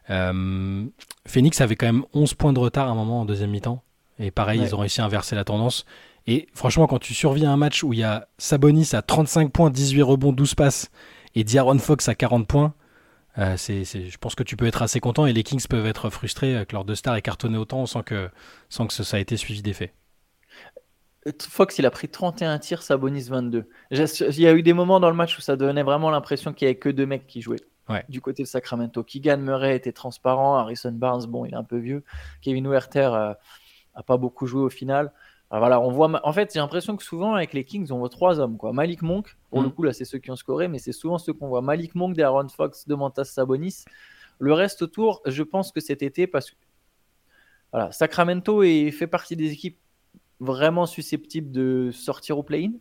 Phoenix 0.08 1.62
avait 1.62 1.76
quand 1.78 1.86
même 1.86 2.04
11 2.14 2.34
points 2.34 2.52
de 2.52 2.60
retard 2.60 2.88
à 2.90 2.92
un 2.92 2.96
moment 2.96 3.22
en 3.22 3.26
deuxième 3.26 3.52
mi-temps. 3.52 3.82
Et 4.20 4.32
pareil, 4.32 4.62
ils 4.62 4.76
ont 4.76 4.80
réussi 4.80 5.02
à 5.02 5.06
inverser 5.06 5.36
la 5.36 5.44
tendance. 5.44 5.86
Et 6.28 6.48
franchement, 6.54 6.88
quand 6.88 7.00
tu 7.00 7.14
surviens 7.14 7.52
un 7.52 7.58
match 7.58 7.84
où 7.84 7.94
il 7.94 8.00
y 8.00 8.04
a 8.04 8.28
Sabonis 8.38 8.90
à 8.94 9.02
35 9.02 9.52
points, 9.52 9.70
18 9.70 10.02
rebonds, 10.04 10.34
12 10.34 10.56
passes, 10.56 10.92
et 11.36 11.44
Diaron 11.44 11.80
Fox 11.80 12.08
à 12.10 12.16
40 12.16 12.48
points, 12.48 12.74
euh, 13.38 13.56
c'est, 13.58 13.84
je 13.86 14.18
pense 14.18 14.36
que 14.36 14.44
tu 14.44 14.58
peux 14.58 14.66
être 14.66 14.82
assez 14.82 15.00
content 15.00 15.26
et 15.26 15.34
les 15.34 15.44
Kings 15.44 15.66
peuvent 15.68 15.86
être 15.86 16.10
frustrés 16.10 16.66
que 16.68 16.74
leurs 16.74 16.84
deux 16.84 16.96
stars 16.96 17.16
aient 17.16 17.22
cartonné 17.22 17.58
autant 17.58 17.86
sans 17.86 18.04
que, 18.04 18.30
sans 18.70 18.88
que 18.88 18.94
ça 18.94 19.18
ait 19.18 19.22
été 19.22 19.38
suivi 19.38 19.62
d'effet. 19.62 19.94
Fox, 21.40 21.78
il 21.78 21.86
a 21.86 21.92
pris 21.92 22.10
31 22.10 22.58
tirs, 22.60 22.82
Sabonis 22.82 23.30
22. 23.30 23.70
Il 23.92 24.40
y 24.40 24.48
a 24.48 24.54
eu 24.54 24.64
des 24.64 24.74
moments 24.74 25.00
dans 25.00 25.10
le 25.10 25.16
match 25.16 25.38
où 25.38 25.42
ça 25.42 25.56
donnait 25.56 25.84
vraiment 25.84 26.10
l'impression 26.10 26.52
qu'il 26.52 26.66
n'y 26.66 26.72
avait 26.72 26.80
que 26.80 26.90
deux 26.90 27.06
mecs 27.06 27.28
qui 27.28 27.42
jouaient. 27.42 27.62
Du 28.08 28.22
côté 28.22 28.44
de 28.44 28.48
Sacramento, 28.48 29.04
Keegan 29.04 29.40
Murray 29.40 29.76
était 29.76 29.92
transparent, 29.92 30.56
Harrison 30.56 30.94
Barnes, 30.94 31.26
bon, 31.26 31.44
il 31.44 31.54
est 31.54 31.58
un 31.58 31.64
peu 31.66 31.78
vieux. 31.78 32.06
Kevin 32.42 32.66
Werther 32.70 33.10
n'a 33.10 33.38
euh, 33.98 34.02
pas 34.06 34.16
beaucoup 34.16 34.48
joué 34.48 34.62
au 34.62 34.70
final. 34.70 35.12
Ah, 35.54 35.60
voilà, 35.60 35.82
on 35.82 35.92
voit. 35.92 36.26
En 36.26 36.32
fait, 36.32 36.54
j'ai 36.54 36.60
l'impression 36.60 36.96
que 36.96 37.04
souvent 37.04 37.36
avec 37.36 37.52
les 37.52 37.66
Kings, 37.66 37.92
on 37.92 37.98
voit 37.98 38.08
trois 38.08 38.40
hommes. 38.40 38.58
Quoi. 38.58 38.72
Malik 38.72 39.02
Monk, 39.02 39.38
pour 39.50 39.62
le 39.62 39.68
mm. 39.68 39.72
coup, 39.74 39.84
là, 39.84 39.92
c'est 39.92 40.06
ceux 40.06 40.18
qui 40.18 40.32
ont 40.32 40.38
scoré, 40.38 40.70
mais 40.70 40.80
c'est 40.80 40.94
souvent 40.94 41.18
ceux 41.18 41.34
qu'on 41.34 41.50
voit. 41.50 41.62
Malik 41.62 41.94
Monk, 41.94 42.16
Darren 42.16 42.48
Fox, 42.48 42.88
Demantas 42.88 43.26
Sabonis. 43.26 43.84
Le 44.40 44.54
reste 44.54 44.82
autour, 44.82 45.22
je 45.26 45.44
pense 45.44 45.74
que 45.74 45.82
cet 45.82 46.04
été, 46.04 46.26
parce 46.26 46.52
que 46.52 46.56
voilà, 47.74 47.92
Sacramento 47.92 48.64
est, 48.64 48.92
fait 48.92 49.08
partie 49.08 49.36
des 49.36 49.52
équipes 49.52 49.78
vraiment 50.40 50.86
susceptibles 50.86 51.52
de 51.52 51.92
sortir 51.92 52.38
au 52.38 52.44
play-in. 52.44 52.72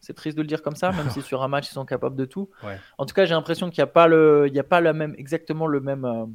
C'est 0.00 0.14
triste 0.14 0.36
de 0.36 0.42
le 0.42 0.48
dire 0.48 0.62
comme 0.62 0.76
ça, 0.76 0.92
même 0.92 1.10
si 1.10 1.22
sur 1.22 1.42
un 1.42 1.48
match 1.48 1.70
ils 1.70 1.74
sont 1.74 1.84
capables 1.84 2.14
de 2.14 2.24
tout. 2.24 2.50
En 2.98 3.06
tout 3.06 3.14
cas, 3.14 3.24
j'ai 3.24 3.34
l'impression 3.34 3.70
qu'il 3.70 3.80
n'y 3.82 3.88
a 3.88 3.92
pas 3.92 4.06
le, 4.06 4.46
il 4.46 4.54
y 4.54 4.60
a 4.60 4.64
pas 4.64 4.80
la 4.80 4.92
même, 4.92 5.14
exactement 5.18 5.66
le 5.66 5.80
même. 5.80 6.04
Euh, 6.04 6.26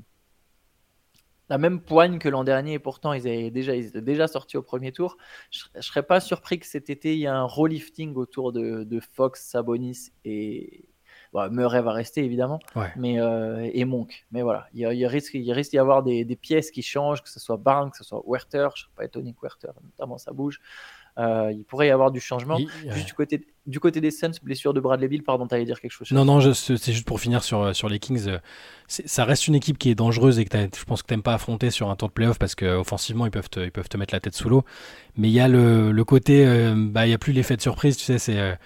la 1.49 1.57
même 1.57 1.81
poigne 1.81 2.19
que 2.19 2.29
l'an 2.29 2.43
dernier 2.43 2.73
et 2.73 2.79
pourtant 2.79 3.13
ils, 3.13 3.27
étaient 3.27 4.01
déjà 4.01 4.27
sortis 4.27 4.57
au 4.57 4.61
premier 4.61 4.91
tour. 4.91 5.17
Je 5.51 5.65
ne 5.75 5.81
serais 5.81 6.03
pas 6.03 6.19
surpris 6.19 6.59
que 6.59 6.65
cet 6.65 6.89
été 6.89 7.13
il 7.13 7.19
y 7.19 7.23
ait 7.25 7.27
un 7.27 7.43
relifting 7.43 8.15
autour 8.15 8.53
de, 8.53 8.99
Fox, 9.13 9.45
Sabonis 9.45 10.11
et 10.25 10.85
Murray 11.33 11.81
va 11.81 11.91
rester 11.91 12.23
évidemment, 12.23 12.59
mais 12.95 13.19
euh, 13.19 13.69
et 13.73 13.85
Monk. 13.85 14.25
Mais 14.31 14.41
voilà, 14.41 14.67
il, 14.73 14.81
il 14.81 15.05
risque 15.07 15.33
il 15.33 15.51
risque 15.51 15.71
d'y 15.71 15.79
avoir 15.79 16.03
des, 16.03 16.37
pièces 16.41 16.71
qui 16.71 16.81
changent, 16.81 17.21
que 17.21 17.29
ce 17.29 17.39
soit 17.39 17.57
Barnes, 17.57 17.91
que 17.91 17.97
ce 17.97 18.03
soit 18.03 18.23
Werther, 18.25 18.69
je 18.75 18.81
ne 18.81 18.83
serais 18.83 18.91
pas 18.95 19.05
étonné 19.05 19.33
que 19.33 19.39
Werther 19.41 19.71
notamment 19.83 20.17
ça 20.17 20.31
bouge. 20.31 20.59
Euh, 21.19 21.51
il 21.55 21.63
pourrait 21.63 21.87
y 21.87 21.91
avoir 21.91 22.11
du 22.11 22.19
changement. 22.19 22.57
Juste 22.57 23.07
du 23.07 23.13
côté, 23.13 23.45
du 23.67 23.79
côté 23.79 24.01
des 24.01 24.09
Suns, 24.09 24.31
blessure 24.41 24.73
de 24.73 24.79
Bradley 24.79 25.07
Bill, 25.07 25.23
pardon, 25.23 25.47
tu 25.47 25.53
allais 25.53 25.65
dire 25.65 25.79
quelque 25.79 25.91
chose 25.91 26.11
Non, 26.11 26.25
non, 26.25 26.41
c'est 26.53 26.91
juste 26.91 27.05
pour 27.05 27.19
finir 27.19 27.43
sur, 27.43 27.61
euh, 27.61 27.73
sur 27.73 27.87
les 27.87 27.99
Kings. 27.99 28.27
Euh, 28.27 28.39
ça 28.87 29.23
reste 29.23 29.47
une 29.47 29.55
équipe 29.55 29.77
qui 29.77 29.91
est 29.91 29.95
dangereuse 29.95 30.39
et 30.39 30.45
que 30.45 30.57
je 30.57 30.83
pense 30.85 31.03
que 31.03 31.07
tu 31.07 31.13
n'aimes 31.13 31.23
pas 31.23 31.35
affronter 31.35 31.69
sur 31.69 31.89
un 31.89 31.95
temps 31.95 32.07
de 32.07 32.11
playoff 32.11 32.39
parce 32.39 32.55
qu'offensivement, 32.55 33.25
ils 33.25 33.31
peuvent, 33.31 33.49
te, 33.49 33.59
ils 33.59 33.71
peuvent 33.71 33.89
te 33.89 33.97
mettre 33.97 34.13
la 34.13 34.19
tête 34.19 34.35
sous 34.35 34.49
l'eau. 34.49 34.63
Mais 35.15 35.29
il 35.29 35.33
y 35.33 35.39
a 35.39 35.47
le, 35.47 35.91
le 35.91 36.03
côté, 36.03 36.45
bah, 36.75 37.05
il 37.05 37.09
n'y 37.09 37.15
a 37.15 37.19
plus 37.19 37.33
l'effet 37.33 37.55
de 37.55 37.61
surprise, 37.61 37.95
tu 37.97 38.05
sais, 38.05 38.17
c'est. 38.17 38.57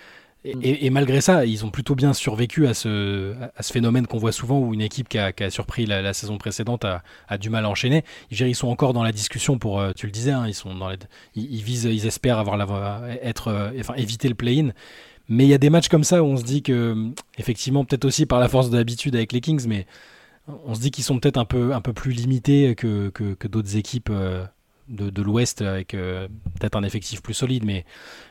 Et, 0.62 0.90
malgré 0.90 1.20
ça, 1.20 1.46
ils 1.46 1.66
ont 1.66 1.70
plutôt 1.70 1.96
bien 1.96 2.14
survécu 2.14 2.68
à 2.68 2.74
ce, 2.74 3.34
à 3.56 3.64
ce 3.64 3.74
phénomène 3.74 4.08
qu'on 4.08 4.18
voit 4.18 4.32
souvent 4.32 4.60
où 4.60 4.74
une 4.74 4.82
équipe 4.82 5.10
qui 5.10 5.18
a, 5.18 5.32
qui 5.34 5.44
a 5.44 5.50
surpris 5.50 5.86
la, 5.86 6.14
saison 6.14 6.38
précédente 6.38 6.86
a, 6.86 7.04
a, 7.28 7.38
du 7.38 7.50
mal 7.50 7.66
à 7.66 7.70
enchaîner. 7.70 8.04
Ils 8.32 8.56
sont 8.56 8.68
encore 8.70 8.94
dans 8.94 9.04
la 9.04 9.12
discussion 9.12 9.58
pour, 9.58 9.80
euh, 9.80 9.92
tu 9.96 10.06
le 10.06 10.12
disais, 10.12 10.32
hein, 10.32 10.46
ils, 10.48 10.54
sont 10.54 10.74
dans 10.76 10.92
ils, 11.36 11.62
visent, 11.62 11.86
ils 11.86 12.06
espèrent 12.08 12.40
avoir 12.40 12.56
la, 12.58 13.02
être, 13.22 13.50
euh, 13.50 13.72
enfin, 13.80 13.96
éviter 13.96 14.30
le 14.30 14.36
play-in. 14.36 14.70
Mais 15.30 15.44
il 15.44 15.50
y 15.50 15.54
a 15.54 15.58
des 15.58 15.70
matchs 15.70 15.90
comme 15.90 16.06
ça 16.06 16.24
où 16.24 16.28
on 16.28 16.38
se 16.38 16.44
dit 16.44 16.64
que, 16.64 17.12
effectivement, 17.38 17.84
peut-être 17.84 18.06
aussi 18.06 18.26
par 18.26 18.40
la 18.40 18.48
force 18.48 18.70
de 18.70 18.78
l'habitude 18.78 19.16
avec 19.16 19.34
les 19.34 19.42
Kings, 19.42 19.66
mais 19.68 19.86
on 20.66 20.74
se 20.74 20.80
dit 20.80 20.92
qu'ils 20.92 21.04
sont 21.04 21.20
peut-être 21.20 21.38
un 21.38 21.46
peu, 21.46 21.74
un 21.74 21.82
peu 21.82 21.94
plus 21.94 22.12
limités 22.12 22.76
que, 22.76 23.10
que, 23.10 23.34
que 23.34 23.48
d'autres 23.48 23.76
équipes 23.76 24.10
euh, 24.10 24.46
de, 24.88 25.10
de 25.10 25.22
l'Ouest 25.22 25.62
avec 25.62 25.94
euh, 25.94 26.28
peut-être 26.60 26.76
un 26.76 26.84
effectif 26.84 27.22
plus 27.22 27.34
solide. 27.34 27.66
Mais, 27.66 27.86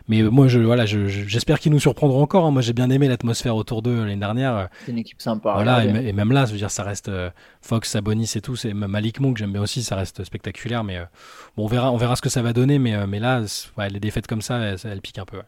mais 0.09 0.23
moi, 0.23 0.49
je, 0.49 0.61
voilà, 0.61 0.87
j'espère 0.87 1.59
qu'ils 1.59 1.73
nous 1.73 1.81
surprendront 1.81 2.23
encore. 2.23 2.47
Hein. 2.47 2.51
Moi, 2.51 2.63
j'ai 2.63 2.73
bien 2.73 2.91
aimé 2.91 3.09
l'atmosphère 3.09 3.57
autour 3.57 3.83
d'eux 3.83 4.01
l'année 4.01 4.17
dernière. 4.17 4.69
C'est 4.85 4.93
une 4.93 4.99
équipe 4.99 5.21
sympa. 5.21 5.55
Voilà, 5.55 5.85
et, 5.85 6.13
même 6.13 6.33
là, 6.33 6.47
je 6.47 6.53
veux 6.53 6.59
dire, 6.59 6.71
ça 6.71 6.83
reste 6.83 7.09
euh, 7.09 7.31
Fox, 7.61 7.91
Sabonis 7.91 8.33
et 8.37 8.41
tout. 8.41 8.57
C'est 8.57 8.75
Malik 8.75 9.21
Monk, 9.21 9.37
j'aime 9.37 9.53
bien 9.53 9.63
aussi, 9.63 9.83
ça 9.83 9.97
reste 9.97 10.25
spectaculaire. 10.25 10.85
Mais 10.85 11.01
bon, 11.57 11.65
on 11.65 11.69
verra, 11.69 11.93
on 11.93 11.97
verra 11.97 12.17
ce 12.17 12.23
que 12.23 12.29
ça 12.29 12.43
va 12.43 12.53
donner. 12.53 12.79
Mais, 12.79 13.07
mais 13.07 13.21
là, 13.21 13.43
ouais, 13.79 13.89
les 13.91 14.01
défaites 14.01 14.27
comme 14.27 14.43
ça, 14.43 14.59
elles, 14.59 14.79
elles 14.85 15.01
piquent 15.01 15.19
un 15.19 15.25
peu. 15.25 15.41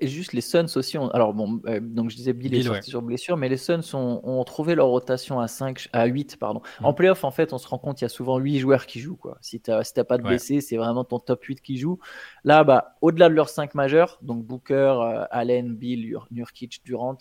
Et, 0.00 0.06
juste 0.06 0.32
les 0.32 0.40
Suns 0.40 0.66
aussi, 0.76 0.96
alors 1.12 1.34
bon, 1.34 1.60
euh, 1.66 1.80
donc 1.80 2.10
je 2.10 2.16
disais 2.16 2.32
Bill, 2.32 2.54
est 2.54 2.62
sorti 2.62 2.90
sur 2.90 3.02
blessure, 3.02 3.36
mais 3.36 3.48
les 3.48 3.56
Suns 3.56 3.94
ont, 3.94 4.20
ont, 4.22 4.44
trouvé 4.44 4.74
leur 4.74 4.88
rotation 4.88 5.40
à 5.40 5.48
5, 5.48 5.88
à 5.92 6.06
8, 6.06 6.36
pardon. 6.38 6.60
Mm. 6.80 6.84
En 6.84 6.94
playoff, 6.94 7.24
en 7.24 7.30
fait, 7.30 7.52
on 7.52 7.58
se 7.58 7.68
rend 7.68 7.78
compte 7.78 7.96
qu'il 7.96 8.04
y 8.04 8.06
a 8.06 8.10
souvent 8.10 8.38
8 8.38 8.58
joueurs 8.58 8.86
qui 8.86 9.00
jouent, 9.00 9.16
quoi. 9.16 9.38
Si 9.40 9.60
tu 9.60 9.70
si 9.82 10.04
pas 10.04 10.18
de 10.18 10.22
blessés, 10.22 10.60
c'est 10.60 10.76
vraiment 10.76 11.04
ton 11.04 11.18
top 11.18 11.42
8 11.44 11.60
qui 11.60 11.78
joue. 11.78 11.98
Là, 12.44 12.64
bah, 12.64 12.96
au-delà 13.00 13.28
de 13.28 13.34
leurs 13.34 13.48
5 13.48 13.74
majeurs, 13.74 14.18
donc 14.22 14.44
Booker, 14.44 14.74
euh, 14.74 15.24
Allen, 15.30 15.74
Bill, 15.74 16.16
Nurkic, 16.30 16.82
Durant, 16.84 17.18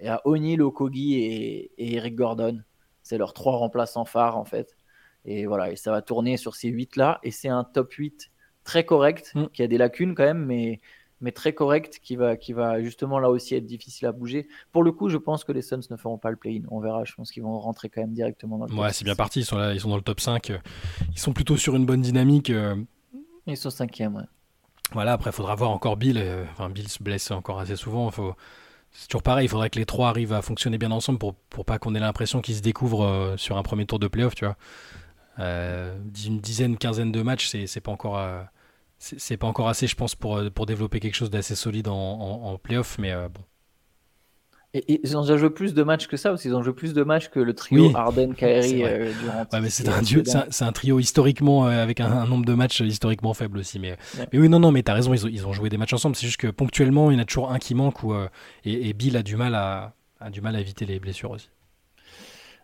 il 0.00 0.06
y 0.06 0.08
a 0.08 0.20
O'Neal, 0.24 0.62
Okogi 0.62 1.14
et, 1.14 1.72
et 1.78 1.94
Eric 1.96 2.14
Gordon. 2.14 2.60
C'est 3.02 3.18
leurs 3.18 3.32
trois 3.32 3.56
remplaçants 3.56 4.04
phares, 4.04 4.36
en 4.36 4.44
fait. 4.44 4.76
Et 5.24 5.46
voilà, 5.46 5.70
et 5.70 5.76
ça 5.76 5.90
va 5.90 6.02
tourner 6.02 6.36
sur 6.36 6.54
ces 6.54 6.70
8-là, 6.70 7.20
et 7.22 7.30
c'est 7.30 7.48
un 7.48 7.64
top 7.64 7.92
8 7.92 8.30
très 8.64 8.84
correct, 8.84 9.32
mm. 9.34 9.46
qui 9.52 9.62
a 9.62 9.66
des 9.66 9.78
lacunes 9.78 10.14
quand 10.14 10.24
même, 10.24 10.44
mais 10.44 10.80
mais 11.20 11.32
très 11.32 11.52
correct, 11.52 11.98
qui 12.02 12.16
va, 12.16 12.36
qui 12.36 12.52
va 12.52 12.80
justement 12.80 13.18
là 13.18 13.28
aussi 13.28 13.54
être 13.54 13.66
difficile 13.66 14.06
à 14.06 14.12
bouger. 14.12 14.48
Pour 14.72 14.82
le 14.82 14.92
coup, 14.92 15.08
je 15.08 15.16
pense 15.16 15.44
que 15.44 15.52
les 15.52 15.62
Suns 15.62 15.80
ne 15.90 15.96
feront 15.96 16.18
pas 16.18 16.30
le 16.30 16.36
play-in. 16.36 16.62
On 16.70 16.80
verra. 16.80 17.04
Je 17.04 17.14
pense 17.14 17.32
qu'ils 17.32 17.42
vont 17.42 17.58
rentrer 17.58 17.88
quand 17.88 18.00
même 18.00 18.12
directement 18.12 18.58
dans 18.58 18.66
le 18.66 18.74
Ouais, 18.74 18.92
c'est 18.92 19.04
bien 19.04 19.16
parti. 19.16 19.40
Ils 19.40 19.44
sont, 19.44 19.56
là, 19.56 19.72
ils 19.74 19.80
sont 19.80 19.88
dans 19.88 19.96
le 19.96 20.02
top 20.02 20.20
5. 20.20 20.52
Ils 21.12 21.18
sont 21.18 21.32
plutôt 21.32 21.56
sur 21.56 21.74
une 21.74 21.86
bonne 21.86 22.02
dynamique. 22.02 22.50
Euh. 22.50 22.76
Ils 23.46 23.56
sont 23.56 23.70
cinquième, 23.70 24.14
ouais. 24.14 24.24
Voilà, 24.92 25.12
après, 25.12 25.30
il 25.30 25.34
faudra 25.34 25.54
voir 25.54 25.70
encore 25.70 25.96
Bill. 25.96 26.18
Euh, 26.18 26.44
enfin, 26.52 26.70
Bill 26.70 26.88
se 26.88 27.02
blesse 27.02 27.30
encore 27.30 27.58
assez 27.58 27.76
souvent. 27.76 28.10
Faut... 28.10 28.34
C'est 28.90 29.08
toujours 29.08 29.22
pareil, 29.22 29.44
il 29.44 29.48
faudrait 29.48 29.68
que 29.68 29.78
les 29.78 29.84
trois 29.84 30.08
arrivent 30.08 30.32
à 30.32 30.40
fonctionner 30.40 30.78
bien 30.78 30.90
ensemble 30.90 31.18
pour, 31.18 31.34
pour 31.34 31.66
pas 31.66 31.78
qu'on 31.78 31.94
ait 31.94 32.00
l'impression 32.00 32.40
qu'ils 32.40 32.56
se 32.56 32.62
découvrent 32.62 33.04
euh, 33.04 33.36
sur 33.36 33.58
un 33.58 33.62
premier 33.62 33.84
tour 33.84 33.98
de 33.98 34.08
playoff, 34.08 34.34
tu 34.34 34.46
vois. 34.46 34.56
une 35.38 36.40
dizaine, 36.40 36.78
quinzaine 36.78 37.12
de 37.12 37.20
matchs, 37.22 37.48
c'est 37.66 37.80
pas 37.80 37.92
encore 37.92 38.16
c'est 38.98 39.36
pas 39.36 39.46
encore 39.46 39.68
assez, 39.68 39.86
je 39.86 39.94
pense, 39.94 40.14
pour, 40.14 40.36
euh, 40.36 40.50
pour 40.50 40.66
développer 40.66 41.00
quelque 41.00 41.14
chose 41.14 41.30
d'assez 41.30 41.54
solide 41.54 41.88
en, 41.88 41.94
en, 41.94 42.58
playoff, 42.58 42.98
mais 42.98 43.12
euh, 43.12 43.28
bon. 43.28 43.40
Et, 44.74 45.00
ils 45.02 45.16
ont 45.16 45.22
déjà 45.22 45.36
joué 45.36 45.50
plus 45.50 45.72
de 45.72 45.82
matchs 45.82 46.08
que 46.08 46.16
ça 46.16 46.32
aussi. 46.32 46.48
Ils 46.48 46.54
ont 46.54 46.62
joué 46.62 46.74
plus 46.74 46.92
de 46.92 47.02
matchs 47.02 47.28
que 47.28 47.40
le 47.40 47.54
trio 47.54 47.96
Harden, 47.96 48.34
Kyrie, 48.36 48.84
euh, 48.84 49.12
Durant. 49.22 49.46
Ouais, 49.52 49.60
mais 49.60 49.70
c'est 49.70 49.88
un, 49.88 50.66
un, 50.66 50.72
trio 50.72 50.98
historiquement 50.98 51.64
avec 51.64 52.00
un, 52.00 52.26
nombre 52.26 52.44
de 52.44 52.52
matchs 52.54 52.80
historiquement 52.80 53.32
faible 53.32 53.58
aussi. 53.58 53.78
Mais, 53.78 53.96
mais 54.32 54.38
oui, 54.38 54.48
non, 54.48 54.58
non, 54.58 54.72
mais 54.72 54.82
t'as 54.82 54.94
raison. 54.94 55.14
Ils 55.14 55.24
ont, 55.24 55.28
ils 55.28 55.46
ont, 55.46 55.52
joué 55.52 55.70
des 55.70 55.78
matchs 55.78 55.94
ensemble. 55.94 56.16
C'est 56.16 56.26
juste 56.26 56.40
que 56.40 56.48
ponctuellement, 56.48 57.10
il 57.10 57.14
y 57.14 57.16
en 57.16 57.22
a 57.22 57.24
toujours 57.24 57.50
un 57.50 57.58
qui 57.58 57.74
manque 57.74 58.00
et, 58.64 58.92
Bill 58.92 59.16
a 59.16 59.22
du 59.22 59.36
mal 59.36 59.54
à, 59.54 59.94
a 60.20 60.28
du 60.28 60.42
mal 60.42 60.54
à 60.54 60.60
éviter 60.60 60.84
les 60.84 61.00
blessures 61.00 61.30
aussi. 61.30 61.48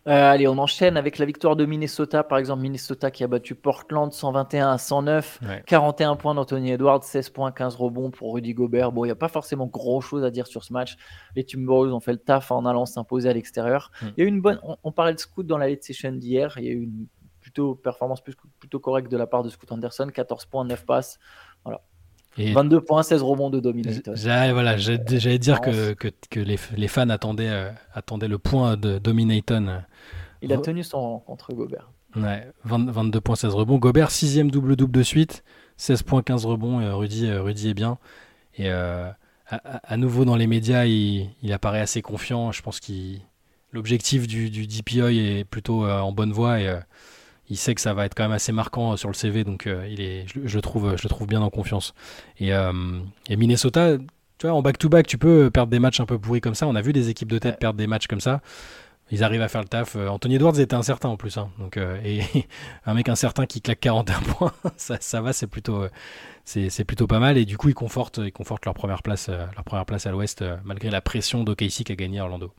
Euh, 0.06 0.32
allez, 0.32 0.46
on 0.46 0.58
enchaîne 0.58 0.96
avec 0.96 1.18
la 1.18 1.25
victoire 1.25 1.56
de 1.56 1.64
Minnesota, 1.64 2.23
par 2.23 2.38
exemple. 2.38 2.62
Minnesota 2.62 3.11
qui 3.11 3.25
a 3.25 3.26
battu 3.26 3.54
Portland 3.54 4.12
121 4.12 4.73
à 4.73 4.78
109. 4.78 5.40
41 5.66 6.16
points 6.16 6.34
d'Anthony 6.34 6.73
Edwards, 6.73 7.02
16 7.02 7.30
points, 7.30 7.52
15 7.52 7.76
rebonds 7.76 8.11
pour 8.11 8.34
Rudy 8.34 8.52
Gobert. 8.52 8.92
Bon, 8.92 9.04
il 9.04 9.08
n'y 9.08 9.12
a 9.12 9.16
pas 9.16 9.28
forcément 9.28 9.66
grand 9.66 10.00
chose 10.00 10.23
à 10.23 10.30
dire 10.30 10.46
sur 10.46 10.62
ce 10.62 10.73
match. 10.73 10.96
Les 11.37 11.44
Timberwolves 11.44 11.94
ont 11.94 12.00
fait 12.00 12.12
le 12.12 12.18
taf 12.18 12.50
en 12.50 12.66
allant 12.66 12.84
s'imposer 12.84 13.30
à 13.30 13.32
l'extérieur. 13.32 13.90
Hmm. 14.02 14.06
Il 14.16 14.20
y 14.20 14.23
a 14.23 14.25
eu 14.26 14.28
une 14.28 14.42
bonne. 14.42 14.61
On, 14.82 14.92
parlait 14.92 15.14
de 15.14 15.18
Scoot 15.18 15.46
dans 15.46 15.58
la 15.58 15.68
late 15.68 15.82
session 15.82 16.12
d'hier. 16.12 16.54
Il 16.58 16.64
y 16.64 16.68
a 16.68 16.73
eu 16.73 16.82
une 16.82 17.06
plutôt 17.40 17.75
performance 17.75 18.23
plutôt 18.23 18.80
correcte 18.80 19.11
de 19.11 19.16
la 19.16 19.26
part 19.26 19.42
de 19.42 19.49
Scoot 19.49 19.70
Anderson. 19.73 20.08
14 20.12 20.44
points, 20.46 20.64
9 20.64 20.84
passes. 20.84 21.18
Voilà. 22.37 22.53
22 22.55 22.81
points, 22.81 23.03
16 23.03 23.23
rebonds 23.23 23.50
de 23.50 23.61
Dominator. 23.61 24.14
Voilà, 24.17 24.76
j'allais 24.76 25.38
dire 25.38 25.61
que, 25.61 25.93
que, 25.93 26.09
que 26.31 26.41
les, 26.41 26.59
les, 26.76 26.88
fans 26.88 27.09
attendaient, 27.09 27.49
euh, 27.49 27.71
attendaient 27.95 28.29
le 28.29 28.38
point 28.38 28.76
de 28.76 28.99
Dominaton 28.99 29.83
il 30.45 30.53
a 30.53 30.59
tenu 30.59 30.85
son 30.85 31.21
contre 31.21 31.55
Gobert. 31.55 31.91
Ouais, 32.17 32.47
22 32.64 33.21
points, 33.21 33.35
16 33.35 33.55
rebonds. 33.55 33.79
Gobert, 33.79 34.11
sixième 34.11 34.50
double-double 34.50 34.93
de 34.93 35.03
suite. 35.03 35.43
16 35.79 36.03
points, 36.03 36.23
15 36.23 36.45
rebonds. 36.45 36.81
Euh, 36.81 36.95
Rudy, 36.95 37.26
euh, 37.26 37.43
Rudy 37.43 37.71
est 37.71 37.75
bien. 37.75 37.99
Et 38.57 38.69
euh, 38.69 39.11
à, 39.50 39.97
nouveau 39.97 40.25
dans 40.25 40.37
les 40.37 40.47
médias, 40.47 40.85
il, 40.85 41.53
apparaît 41.53 41.81
assez 41.81 42.03
confiant. 42.03 42.53
Je 42.53 42.62
pense 42.62 42.79
que 42.79 42.93
l'objectif 43.73 44.29
du, 44.29 44.50
du 44.50 44.67
DPI 44.67 45.00
est 45.00 45.45
plutôt 45.45 45.87
en 45.87 46.12
bonne 46.12 46.33
voie 46.33 46.61
et 46.61 46.79
il 47.48 47.56
sait 47.56 47.74
que 47.74 47.80
ça 47.80 47.94
va 47.94 48.06
être 48.06 48.14
quand 48.14 48.24
même 48.24 48.32
assez 48.32 48.52
marquant 48.52 48.96
sur 48.96 49.08
le 49.08 49.14
CV. 49.14 49.44
Donc 49.44 49.68
il 49.88 50.00
est, 50.00 50.26
je, 50.26 50.56
le 50.56 50.62
trouve, 50.62 50.96
je 50.96 51.02
le 51.02 51.08
trouve 51.08 51.26
bien 51.26 51.42
en 51.42 51.50
confiance. 51.50 51.94
Et, 52.38 52.50
et 52.50 53.36
Minnesota, 53.36 53.98
tu 54.38 54.46
vois, 54.46 54.52
en 54.52 54.62
back-to-back, 54.62 55.06
tu 55.06 55.18
peux 55.18 55.50
perdre 55.50 55.70
des 55.70 55.78
matchs 55.78 56.00
un 56.00 56.06
peu 56.06 56.18
pourris 56.18 56.40
comme 56.40 56.54
ça. 56.54 56.66
On 56.66 56.74
a 56.74 56.80
vu 56.80 56.92
des 56.92 57.10
équipes 57.10 57.30
de 57.30 57.38
tête 57.38 57.58
perdre 57.58 57.78
des 57.78 57.86
matchs 57.86 58.06
comme 58.06 58.20
ça 58.20 58.40
ils 59.10 59.22
arrivent 59.22 59.42
à 59.42 59.48
faire 59.48 59.60
le 59.60 59.68
taf. 59.68 59.96
Euh, 59.96 60.08
Anthony 60.08 60.36
Edwards 60.36 60.58
était 60.58 60.74
incertain 60.74 61.08
en 61.08 61.16
plus. 61.16 61.36
Hein. 61.36 61.50
donc, 61.58 61.76
euh, 61.76 62.00
et 62.04 62.22
un 62.86 62.94
mec 62.94 63.08
incertain 63.08 63.46
qui 63.46 63.60
claque 63.60 63.80
41 63.80 64.20
points, 64.20 64.52
ça, 64.76 64.96
ça 65.00 65.20
va, 65.20 65.32
c'est 65.32 65.46
plutôt, 65.46 65.82
euh, 65.82 65.90
c'est, 66.44 66.84
plutôt 66.84 67.06
pas 67.06 67.18
mal. 67.18 67.36
Et 67.38 67.44
du 67.44 67.56
coup, 67.56 67.68
ils 67.68 67.74
confortent, 67.74 68.18
ils 68.18 68.32
confortent 68.32 68.64
leur, 68.64 68.74
première 68.74 69.02
place, 69.02 69.28
leur 69.28 69.64
première 69.64 69.86
place 69.86 70.06
à 70.06 70.10
l'ouest, 70.10 70.44
malgré 70.64 70.90
la 70.90 71.00
pression 71.00 71.44
d'OKC 71.44 71.84
qui 71.84 71.92
a 71.92 71.96
gagné 71.96 72.20
Orlando. 72.20 72.52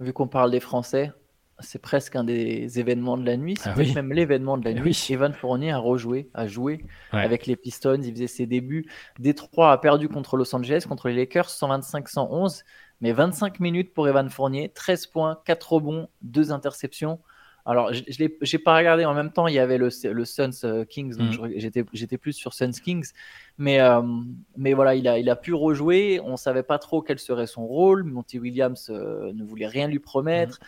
Vu 0.00 0.12
qu'on 0.12 0.26
parle 0.26 0.50
des 0.50 0.60
Français, 0.60 1.12
c'est 1.60 1.80
presque 1.80 2.16
un 2.16 2.24
des 2.24 2.78
événements 2.78 3.16
de 3.16 3.24
la 3.24 3.36
nuit. 3.36 3.56
C'est 3.58 3.70
ah 3.70 3.94
même 3.94 4.12
l'événement 4.12 4.58
de 4.58 4.64
la 4.64 4.72
eh 4.72 4.80
nuit. 4.80 5.06
Evan 5.10 5.32
Fournier 5.32 5.70
a 5.72 5.78
rejoué, 5.78 6.30
a 6.34 6.46
joué 6.46 6.84
avec 7.12 7.46
les 7.46 7.56
Pistons. 7.56 8.00
Il 8.02 8.12
faisait 8.12 8.26
ses 8.26 8.46
débuts. 8.46 8.90
Détroit 9.18 9.72
a 9.72 9.78
perdu 9.78 10.08
contre 10.08 10.36
Los 10.36 10.54
Angeles, 10.54 10.84
contre 10.88 11.08
les 11.08 11.14
Lakers, 11.14 11.48
125-111 11.48 12.62
mais 13.00 13.12
25 13.12 13.60
minutes 13.60 13.92
pour 13.92 14.08
Evan 14.08 14.30
Fournier, 14.30 14.70
13 14.70 15.06
points, 15.08 15.38
4 15.44 15.72
rebonds, 15.72 16.08
2 16.22 16.52
interceptions. 16.52 17.20
Alors, 17.66 17.92
je 17.94 18.02
n'ai 18.18 18.58
pas 18.58 18.76
regardé 18.76 19.06
en 19.06 19.14
même 19.14 19.32
temps, 19.32 19.46
il 19.46 19.54
y 19.54 19.58
avait 19.58 19.78
le, 19.78 19.88
le 20.10 20.24
Suns 20.26 20.50
euh, 20.64 20.84
Kings, 20.84 21.16
donc 21.16 21.38
mm. 21.38 21.52
j'étais 21.92 22.18
plus 22.18 22.34
sur 22.34 22.52
Suns 22.52 22.72
Kings. 22.72 23.10
Mais, 23.56 23.80
euh, 23.80 24.02
mais 24.56 24.74
voilà, 24.74 24.94
il 24.94 25.08
a, 25.08 25.18
il 25.18 25.30
a 25.30 25.36
pu 25.36 25.54
rejouer. 25.54 26.20
On 26.22 26.32
ne 26.32 26.36
savait 26.36 26.62
pas 26.62 26.78
trop 26.78 27.00
quel 27.00 27.18
serait 27.18 27.46
son 27.46 27.66
rôle. 27.66 28.04
Monty 28.04 28.38
Williams 28.38 28.88
euh, 28.90 29.32
ne 29.32 29.44
voulait 29.44 29.66
rien 29.66 29.88
lui 29.88 29.98
promettre. 29.98 30.58
Mm. 30.60 30.64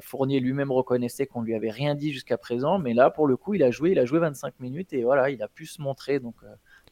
Fournier 0.00 0.40
lui-même 0.40 0.72
reconnaissait 0.72 1.26
qu'on 1.26 1.42
lui 1.42 1.54
avait 1.54 1.70
rien 1.70 1.94
dit 1.94 2.12
jusqu'à 2.12 2.38
présent. 2.38 2.78
Mais 2.78 2.94
là, 2.94 3.10
pour 3.10 3.26
le 3.26 3.36
coup, 3.36 3.54
il 3.54 3.62
a 3.62 3.70
joué, 3.70 3.92
il 3.92 3.98
a 3.98 4.04
joué 4.04 4.18
25 4.18 4.60
minutes 4.60 4.92
et 4.92 5.04
voilà, 5.04 5.30
il 5.30 5.42
a 5.42 5.48
pu 5.48 5.66
se 5.66 5.80
montrer. 5.80 6.18
Donc, 6.18 6.34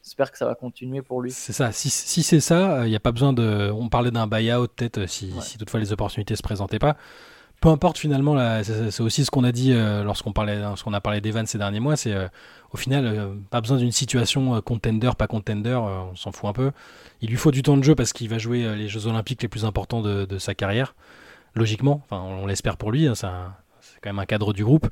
J'espère 0.05 0.31
que 0.31 0.37
ça 0.37 0.45
va 0.45 0.53
continuer 0.53 1.01
pour 1.01 1.19
lui. 1.19 1.31
C'est 1.31 1.51
ça. 1.51 1.71
Si, 1.71 1.89
c'est 1.89 2.39
ça, 2.39 2.85
il 2.85 2.89
n'y 2.89 2.95
a 2.95 2.99
pas 2.99 3.11
besoin 3.11 3.33
de. 3.33 3.71
On 3.71 3.89
parlait 3.89 4.11
d'un 4.11 4.27
buyout 4.27 4.67
peut-être 4.67 4.99
euh, 4.99 5.07
si, 5.07 5.33
toutefois 5.57 5.79
les 5.79 5.91
opportunités 5.93 6.35
se 6.35 6.43
présentaient 6.43 6.77
pas. 6.77 6.95
Peu 7.59 7.69
importe 7.69 7.97
finalement, 7.97 8.37
c'est 8.61 9.01
aussi 9.01 9.25
ce 9.25 9.31
qu'on 9.31 9.43
a 9.43 9.51
dit 9.51 9.73
euh, 9.73 10.03
lorsqu'on 10.03 10.31
parlait, 10.31 10.59
lorsqu'on 10.59 10.93
a 10.93 11.01
parlé 11.01 11.21
d'Evan 11.21 11.47
ces 11.47 11.57
derniers 11.57 11.79
mois. 11.79 11.95
C'est 11.95 12.13
euh, 12.13 12.27
au 12.71 12.77
final 12.77 13.31
pas 13.49 13.61
besoin 13.61 13.77
d'une 13.77 13.91
situation 13.91 14.61
contender, 14.61 15.09
pas 15.17 15.25
contender, 15.25 15.73
on 15.73 16.15
s'en 16.15 16.31
fout 16.31 16.49
un 16.49 16.53
peu. 16.53 16.71
Il 17.21 17.31
lui 17.31 17.37
faut 17.37 17.51
du 17.51 17.63
temps 17.63 17.77
de 17.77 17.83
jeu 17.83 17.95
parce 17.95 18.13
qu'il 18.13 18.29
va 18.29 18.37
jouer 18.37 18.75
les 18.75 18.87
Jeux 18.87 19.07
Olympiques 19.07 19.41
les 19.41 19.47
plus 19.47 19.65
importants 19.65 20.01
de, 20.01 20.37
sa 20.37 20.53
carrière, 20.53 20.93
logiquement. 21.55 22.01
Enfin, 22.05 22.21
on, 22.21 22.45
l'espère 22.45 22.77
pour 22.77 22.91
lui. 22.91 23.07
Hein, 23.07 23.15
c'est 23.15 23.27
quand 24.01 24.09
même 24.09 24.19
un 24.19 24.25
cadre 24.25 24.53
du 24.53 24.63
groupe 24.63 24.87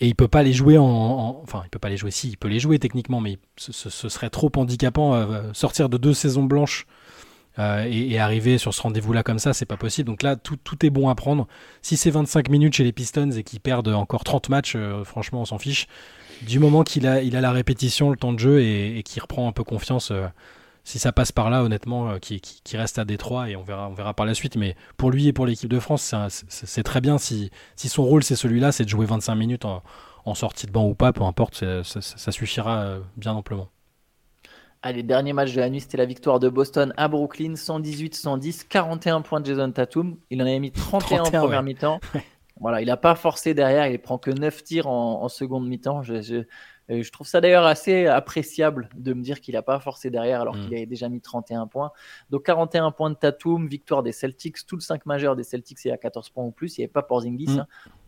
et 0.00 0.06
il 0.06 0.14
peut 0.14 0.28
pas 0.28 0.42
les 0.42 0.52
jouer 0.52 0.78
en, 0.78 1.40
enfin 1.42 1.62
il 1.64 1.70
peut 1.70 1.78
pas 1.78 1.88
les 1.88 1.96
jouer 1.96 2.10
si 2.10 2.28
il 2.28 2.36
peut 2.36 2.48
les 2.48 2.60
jouer 2.60 2.78
techniquement 2.78 3.20
mais 3.20 3.38
ce, 3.56 3.90
serait 3.90 4.30
trop 4.30 4.50
handicapant 4.56 5.14
euh, 5.14 5.52
sortir 5.52 5.88
de 5.88 5.96
deux 5.96 6.14
saisons 6.14 6.44
blanches 6.44 6.86
euh, 7.58 7.84
et, 7.90 8.18
arriver 8.20 8.58
sur 8.58 8.72
ce 8.72 8.80
rendez-vous 8.82 9.12
là 9.12 9.24
comme 9.24 9.40
ça 9.40 9.52
c'est 9.52 9.66
pas 9.66 9.76
possible 9.76 10.06
donc 10.06 10.22
là 10.22 10.36
tout, 10.36 10.56
tout, 10.56 10.86
est 10.86 10.90
bon 10.90 11.08
à 11.08 11.14
prendre 11.16 11.48
si 11.82 11.96
c'est 11.96 12.10
25 12.10 12.48
minutes 12.48 12.74
chez 12.74 12.84
les 12.84 12.92
Pistons 12.92 13.32
et 13.32 13.42
qu'ils 13.42 13.60
perdent 13.60 13.88
encore 13.88 14.22
30 14.22 14.48
matchs 14.48 14.74
euh, 14.76 15.02
franchement 15.02 15.40
on 15.40 15.44
s'en 15.44 15.58
fiche 15.58 15.88
du 16.42 16.60
moment 16.60 16.84
qu'il 16.84 17.06
a 17.06 17.20
il 17.22 17.34
a 17.34 17.40
la 17.40 17.50
répétition 17.50 18.10
le 18.10 18.16
temps 18.16 18.32
de 18.32 18.38
jeu 18.38 18.60
et, 18.60 18.98
et 18.98 19.02
qu'il 19.02 19.20
reprend 19.20 19.48
un 19.48 19.52
peu 19.52 19.64
confiance 19.64 20.12
si 20.88 20.98
ça 20.98 21.12
passe 21.12 21.32
par 21.32 21.50
là, 21.50 21.62
honnêtement, 21.62 22.08
euh, 22.08 22.18
qui, 22.18 22.40
reste 22.72 22.98
à 22.98 23.04
Détroit 23.04 23.50
et 23.50 23.56
on 23.56 23.62
verra, 23.62 23.90
on 23.90 23.92
verra 23.92 24.14
par 24.14 24.24
la 24.24 24.32
suite. 24.32 24.56
Mais 24.56 24.74
pour 24.96 25.10
lui 25.10 25.28
et 25.28 25.34
pour 25.34 25.44
l'équipe 25.44 25.68
de 25.68 25.78
France, 25.78 26.14
c'est 26.48 26.82
très 26.82 27.02
bien 27.02 27.18
si, 27.18 27.50
si 27.76 27.90
son 27.90 28.04
rôle 28.04 28.24
c'est 28.24 28.36
celui-là, 28.36 28.72
c'est 28.72 28.84
de 28.84 28.88
jouer 28.88 29.04
25 29.04 29.34
minutes 29.34 29.66
en, 29.66 29.82
sortie 30.34 30.66
de 30.66 30.72
banc 30.72 30.86
ou 30.86 30.94
pas, 30.94 31.12
peu 31.12 31.22
importe, 31.22 31.62
ça, 31.82 32.32
suffira 32.32 32.80
euh, 32.80 33.00
bien 33.16 33.32
amplement. 33.32 33.68
Allez, 34.80 35.02
dernier 35.02 35.34
match 35.34 35.52
de 35.52 35.60
la 35.60 35.68
nuit, 35.68 35.80
c'était 35.80 35.98
la 35.98 36.06
victoire 36.06 36.40
de 36.40 36.48
Boston 36.48 36.94
à 36.96 37.08
Brooklyn, 37.08 37.54
118-110, 37.54 38.66
41 38.66 39.20
points 39.20 39.40
de 39.40 39.46
Jason 39.46 39.70
Tatum. 39.70 40.16
Il 40.30 40.40
en 40.42 40.46
avait 40.46 40.58
mis 40.58 40.70
31, 40.70 41.22
en 41.22 41.30
première 41.30 41.62
mi-temps. 41.62 42.00
Voilà, 42.60 42.80
il 42.82 42.86
n'a 42.86 42.96
pas 42.96 43.14
forcé 43.14 43.54
derrière, 43.54 43.86
il 43.86 44.00
prend 44.00 44.18
que 44.18 44.30
9 44.30 44.64
tirs 44.64 44.88
en, 44.88 45.28
seconde 45.28 45.68
mi-temps. 45.68 46.02
Je, 46.02 46.44
je, 46.88 47.10
trouve 47.10 47.26
ça 47.26 47.40
d'ailleurs 47.40 47.66
assez 47.66 48.06
appréciable 48.06 48.88
de 48.96 49.12
me 49.12 49.22
dire 49.22 49.40
qu'il 49.40 49.54
n'a 49.54 49.62
pas 49.62 49.78
forcé 49.78 50.10
derrière 50.10 50.40
alors 50.40 50.56
mm. 50.56 50.60
qu'il 50.62 50.74
avait 50.74 50.86
déjà 50.86 51.08
mis 51.08 51.20
31 51.20 51.66
points. 51.66 51.92
Donc 52.30 52.44
41 52.46 52.90
points 52.90 53.10
de 53.10 53.14
Tatum, 53.14 53.68
victoire 53.68 54.02
des 54.02 54.12
Celtics, 54.12 54.66
tout 54.66 54.76
le 54.76 54.80
5 54.80 55.06
majeur 55.06 55.36
des 55.36 55.44
Celtics 55.44 55.86
est 55.86 55.90
à 55.90 55.96
14 55.98 56.30
points 56.30 56.44
ou 56.44 56.50
plus. 56.50 56.76
Il 56.76 56.80
n'y 56.80 56.84
avait 56.84 56.92
pas 56.92 57.02
pour 57.02 57.20
Zingis. 57.20 57.58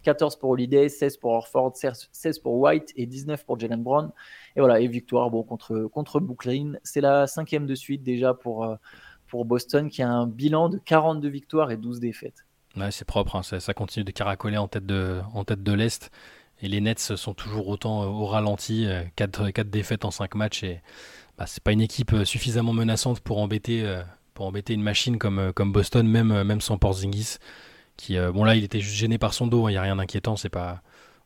14 0.03 0.37
pour 0.37 0.51
Holiday, 0.51 0.89
16 0.89 1.19
pour 1.19 1.33
Orford, 1.33 1.75
16 1.77 2.39
pour 2.39 2.55
White 2.55 2.93
et 2.97 3.07
19 3.07 3.45
pour 3.45 3.59
Jalen 3.59 3.83
Brown. 3.83 4.11
Et 4.57 4.61
voilà, 4.61 4.81
et 4.81 4.89
victoire 4.89 5.31
bon, 5.31 5.43
contre, 5.43 5.89
contre 5.93 6.21
Brooklyn. 6.21 6.73
C'est 6.83 7.03
la 7.03 7.27
cinquième 7.27 7.67
de 7.67 7.75
suite 7.75 8.03
déjà 8.03 8.35
pour, 8.35 8.65
euh, 8.65 8.77
pour 9.29 9.45
Boston 9.45 9.91
qui 9.91 10.03
a 10.03 10.11
un 10.11 10.27
bilan 10.27 10.71
de 10.71 10.79
42 10.79 11.29
victoires 11.29 11.71
et 11.71 11.77
12 11.77 12.01
défaites. 12.01 12.47
Ouais, 12.77 12.91
c'est 12.91 13.05
propre, 13.05 13.37
hein. 13.37 13.43
ça, 13.43 13.75
continue 13.75 14.05
de 14.05 14.11
caracoler 14.13 14.57
en 14.57 14.69
tête 14.69 14.87
de, 14.87 15.21
en 15.35 15.45
tête 15.45 15.67
l'Est. 15.67 16.11
Et 16.63 16.69
les 16.69 16.81
Nets 16.81 17.17
sont 17.17 17.35
toujours 17.35 17.69
autant 17.69 18.03
euh, 18.03 18.07
au 18.07 18.27
ralenti, 18.27 18.87
4, 19.17 19.43
euh, 19.43 19.51
4 19.51 19.71
défaites 19.71 20.05
en 20.05 20.11
5 20.11 20.35
matchs. 20.35 20.63
Et 20.63 20.81
bah, 21.39 21.47
c'est 21.47 21.63
pas 21.63 21.73
une 21.73 21.81
équipe 21.81 22.15
suffisamment 22.25 22.73
menaçante 22.73 23.21
pour 23.21 23.39
embêter, 23.39 23.85
pour 24.35 24.47
embêter 24.47 24.75
une 24.75 24.83
machine 24.83 25.19
comme, 25.19 25.53
comme 25.55 25.73
Boston, 25.73 26.07
même, 26.07 26.43
même 26.43 26.61
sans 26.61 26.79
Porzingis. 26.79 27.37
Qui, 27.97 28.19
bon 28.19 28.45
là, 28.45 28.57
il 28.57 28.65
était 28.65 28.81
juste 28.81 28.97
gêné 28.97 29.19
par 29.19 29.35
son 29.35 29.47
dos, 29.47 29.67
hein. 29.67 29.71
il 29.71 29.75
n'y 29.75 29.79
a 29.79 29.83
rien 29.83 29.97
d'inquiétant, 29.97 30.37
c'est 30.37 30.49
pas 30.49 30.83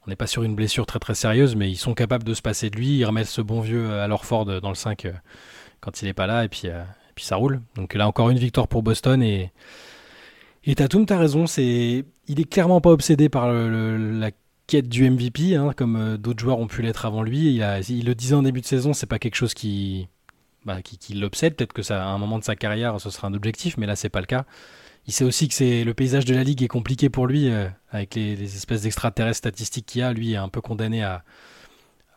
on 0.06 0.10
n'est 0.10 0.16
pas 0.16 0.26
sur 0.26 0.42
une 0.42 0.54
blessure 0.54 0.86
très 0.86 0.98
très 0.98 1.14
sérieuse, 1.14 1.56
mais 1.56 1.70
ils 1.70 1.76
sont 1.76 1.94
capables 1.94 2.24
de 2.24 2.34
se 2.34 2.42
passer 2.42 2.68
de 2.68 2.76
lui. 2.76 2.98
Ils 2.98 3.04
remettent 3.04 3.26
ce 3.26 3.40
bon 3.40 3.60
vieux 3.60 4.00
à 4.00 4.16
Ford 4.18 4.44
dans 4.44 4.68
le 4.68 4.74
5 4.74 5.06
euh, 5.06 5.12
quand 5.80 6.02
il 6.02 6.06
n'est 6.06 6.14
pas 6.14 6.26
là, 6.26 6.44
et 6.44 6.48
puis, 6.48 6.62
euh, 6.66 6.82
puis 7.14 7.24
ça 7.24 7.36
roule. 7.36 7.60
Donc 7.74 7.94
là 7.94 8.06
encore 8.06 8.30
une 8.30 8.38
victoire 8.38 8.68
pour 8.68 8.82
Boston. 8.82 9.22
Et, 9.22 9.50
et 10.66 10.74
Tatum, 10.74 11.06
tu 11.06 11.12
as 11.12 11.18
raison, 11.18 11.46
c'est... 11.46 12.04
il 12.28 12.40
est 12.40 12.50
clairement 12.50 12.80
pas 12.80 12.90
obsédé 12.90 13.28
par 13.28 13.52
la 13.52 14.30
quête 14.66 14.88
du 14.88 15.08
MVP, 15.08 15.56
hein, 15.56 15.72
comme 15.76 15.96
euh, 15.96 16.16
d'autres 16.16 16.40
joueurs 16.40 16.58
ont 16.58 16.66
pu 16.66 16.82
l'être 16.82 17.04
avant 17.04 17.22
lui. 17.22 17.54
Il, 17.88 18.04
le 18.04 18.14
disait 18.14 18.34
en 18.34 18.42
début 18.42 18.60
de 18.60 18.66
saison, 18.66 18.92
c'est 18.92 19.06
pas 19.06 19.18
quelque 19.18 19.34
chose 19.34 19.52
qui, 19.52 20.08
bah, 20.64 20.80
qui, 20.82 20.96
qui 20.96 21.14
l'obsède. 21.14 21.54
Peut-être 21.54 21.74
que 21.74 21.82
ça, 21.82 22.02
à 22.02 22.08
un 22.08 22.18
moment 22.18 22.38
de 22.38 22.44
sa 22.44 22.56
carrière, 22.56 23.00
ce 23.00 23.10
sera 23.10 23.28
un 23.28 23.34
objectif, 23.34 23.76
mais 23.76 23.86
là, 23.86 23.94
c'est 23.94 24.08
pas 24.08 24.20
le 24.20 24.26
cas 24.26 24.46
il 25.06 25.12
sait 25.12 25.24
aussi 25.24 25.48
que 25.48 25.54
c'est 25.54 25.84
le 25.84 25.94
paysage 25.94 26.24
de 26.24 26.34
la 26.34 26.44
ligue 26.44 26.62
est 26.62 26.68
compliqué 26.68 27.08
pour 27.08 27.26
lui 27.26 27.50
euh, 27.50 27.68
avec 27.90 28.14
les, 28.14 28.42
espèces 28.42 28.82
d'extraterrestres 28.82 29.38
statistiques 29.38 29.86
qu'il 29.86 30.02
a. 30.02 30.12
Lui 30.12 30.32
est 30.32 30.36
un 30.36 30.48
peu 30.48 30.60
condamné 30.60 31.02
à, 31.02 31.22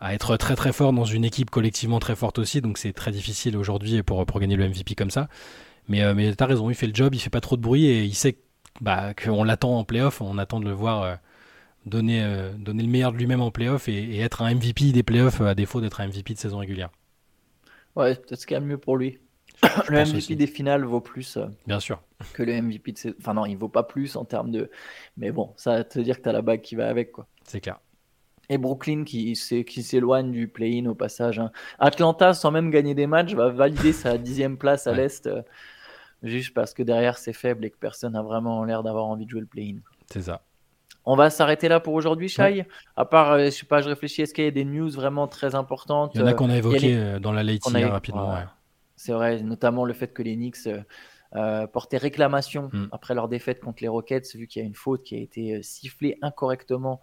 être 0.01 0.37
très 0.37 0.55
très 0.55 0.71
fort 0.71 0.93
dans 0.93 1.05
une 1.05 1.25
équipe 1.25 1.49
collectivement 1.49 1.99
très 1.99 2.15
forte 2.15 2.39
aussi. 2.39 2.61
Donc 2.61 2.77
c'est 2.77 2.93
très 2.93 3.11
difficile 3.11 3.57
aujourd'hui 3.57 4.03
pour, 4.03 4.25
pour 4.25 4.39
gagner 4.39 4.55
le 4.55 4.69
MVP 4.69 4.95
comme 4.95 5.11
ça. 5.11 5.27
Mais, 5.87 6.03
euh, 6.03 6.13
mais 6.13 6.35
tu 6.35 6.43
as 6.43 6.47
raison, 6.47 6.69
il 6.69 6.75
fait 6.75 6.87
le 6.87 6.95
job, 6.95 7.15
il 7.15 7.19
fait 7.19 7.29
pas 7.29 7.41
trop 7.41 7.57
de 7.57 7.61
bruit 7.61 7.85
et 7.85 8.03
il 8.03 8.15
sait 8.15 8.37
bah, 8.81 9.13
qu'on 9.13 9.43
l'attend 9.43 9.77
en 9.77 9.83
playoff. 9.83 10.21
On 10.21 10.37
attend 10.37 10.59
de 10.59 10.65
le 10.65 10.71
voir 10.71 11.03
euh, 11.03 11.15
donner, 11.85 12.51
donner 12.57 12.83
le 12.83 12.89
meilleur 12.89 13.11
de 13.11 13.17
lui-même 13.17 13.41
en 13.41 13.51
playoff 13.51 13.87
et, 13.87 13.97
et 13.97 14.19
être 14.19 14.41
un 14.41 14.53
MVP 14.53 14.91
des 14.91 15.03
playoffs 15.03 15.41
à 15.41 15.55
défaut 15.55 15.81
d'être 15.81 16.01
un 16.01 16.07
MVP 16.07 16.33
de 16.33 16.39
saison 16.39 16.57
régulière. 16.59 16.89
Ouais, 17.95 18.15
peut-être 18.15 18.39
ce 18.41 18.45
qu'il 18.45 18.55
y 18.55 18.57
a 18.57 18.61
mieux 18.61 18.77
pour 18.77 18.97
lui. 18.97 19.19
le 19.89 20.05
MVP 20.05 20.35
des 20.35 20.45
finales 20.47 20.83
vaut 20.83 21.01
plus 21.01 21.37
euh, 21.37 21.47
Bien 21.65 21.79
sûr. 21.79 22.01
que 22.33 22.43
le 22.43 22.61
MVP 22.61 22.91
de 22.91 23.15
Enfin 23.19 23.33
non, 23.33 23.45
il 23.45 23.57
vaut 23.57 23.69
pas 23.69 23.83
plus 23.83 24.15
en 24.15 24.23
termes 24.25 24.51
de... 24.51 24.69
Mais 25.17 25.31
bon, 25.31 25.53
ça 25.57 25.83
te 25.83 25.99
dire 25.99 26.17
que 26.17 26.23
tu 26.23 26.29
as 26.29 26.33
la 26.33 26.43
bague 26.43 26.61
qui 26.61 26.75
va 26.75 26.87
avec. 26.89 27.11
quoi. 27.11 27.27
C'est 27.43 27.59
clair. 27.59 27.79
Et 28.49 28.57
Brooklyn 28.57 29.03
qui, 29.03 29.33
qui 29.65 29.83
s'éloigne 29.83 30.31
du 30.31 30.47
play-in 30.47 30.85
au 30.85 30.95
passage. 30.95 31.39
Hein. 31.39 31.51
Atlanta, 31.79 32.33
sans 32.33 32.51
même 32.51 32.69
gagner 32.69 32.93
des 32.93 33.07
matchs, 33.07 33.33
va 33.33 33.49
valider 33.49 33.93
sa 33.93 34.17
dixième 34.17 34.57
place 34.57 34.87
à 34.87 34.93
l'Est, 34.93 35.27
euh, 35.27 35.41
juste 36.23 36.53
parce 36.53 36.73
que 36.73 36.83
derrière 36.83 37.17
c'est 37.17 37.33
faible 37.33 37.65
et 37.65 37.69
que 37.69 37.77
personne 37.77 38.13
n'a 38.13 38.21
vraiment 38.21 38.63
l'air 38.63 38.83
d'avoir 38.83 39.05
envie 39.05 39.25
de 39.25 39.29
jouer 39.29 39.41
le 39.41 39.47
play-in. 39.47 39.77
C'est 40.11 40.23
ça. 40.23 40.41
On 41.05 41.15
va 41.15 41.29
s'arrêter 41.29 41.69
là 41.69 41.79
pour 41.79 41.93
aujourd'hui, 41.93 42.27
Shai. 42.27 42.65
À 42.97 43.05
part, 43.05 43.31
euh, 43.31 43.45
je 43.45 43.51
sais 43.51 43.65
pas, 43.65 43.81
je 43.81 43.87
réfléchis, 43.87 44.21
est-ce 44.21 44.33
qu'il 44.33 44.43
y 44.43 44.47
a 44.47 44.51
des 44.51 44.65
news 44.65 44.89
vraiment 44.89 45.27
très 45.27 45.55
importantes 45.55 46.11
Il 46.15 46.19
y 46.19 46.23
en 46.23 46.27
a 46.27 46.33
qu'on 46.33 46.49
a 46.49 46.57
évoquées 46.57 47.17
dans 47.21 47.31
la 47.31 47.43
late 47.43 47.61
rapidement. 47.65 48.35
C'est 48.97 49.13
vrai, 49.13 49.41
notamment 49.43 49.85
le 49.85 49.93
fait 49.93 50.11
que 50.11 50.23
les 50.23 50.35
Knicks 50.35 50.65
euh, 50.65 50.81
euh, 51.35 51.67
portaient 51.67 51.97
réclamation 51.97 52.69
mm. 52.73 52.87
après 52.91 53.13
leur 53.13 53.29
défaite 53.29 53.61
contre 53.61 53.83
les 53.83 53.87
Rockets, 53.87 54.35
vu 54.35 54.47
qu'il 54.47 54.61
y 54.61 54.65
a 54.65 54.67
une 54.67 54.75
faute 54.75 55.03
qui 55.03 55.15
a 55.15 55.19
été 55.19 55.55
euh, 55.55 55.61
sifflée 55.61 56.17
incorrectement 56.21 56.99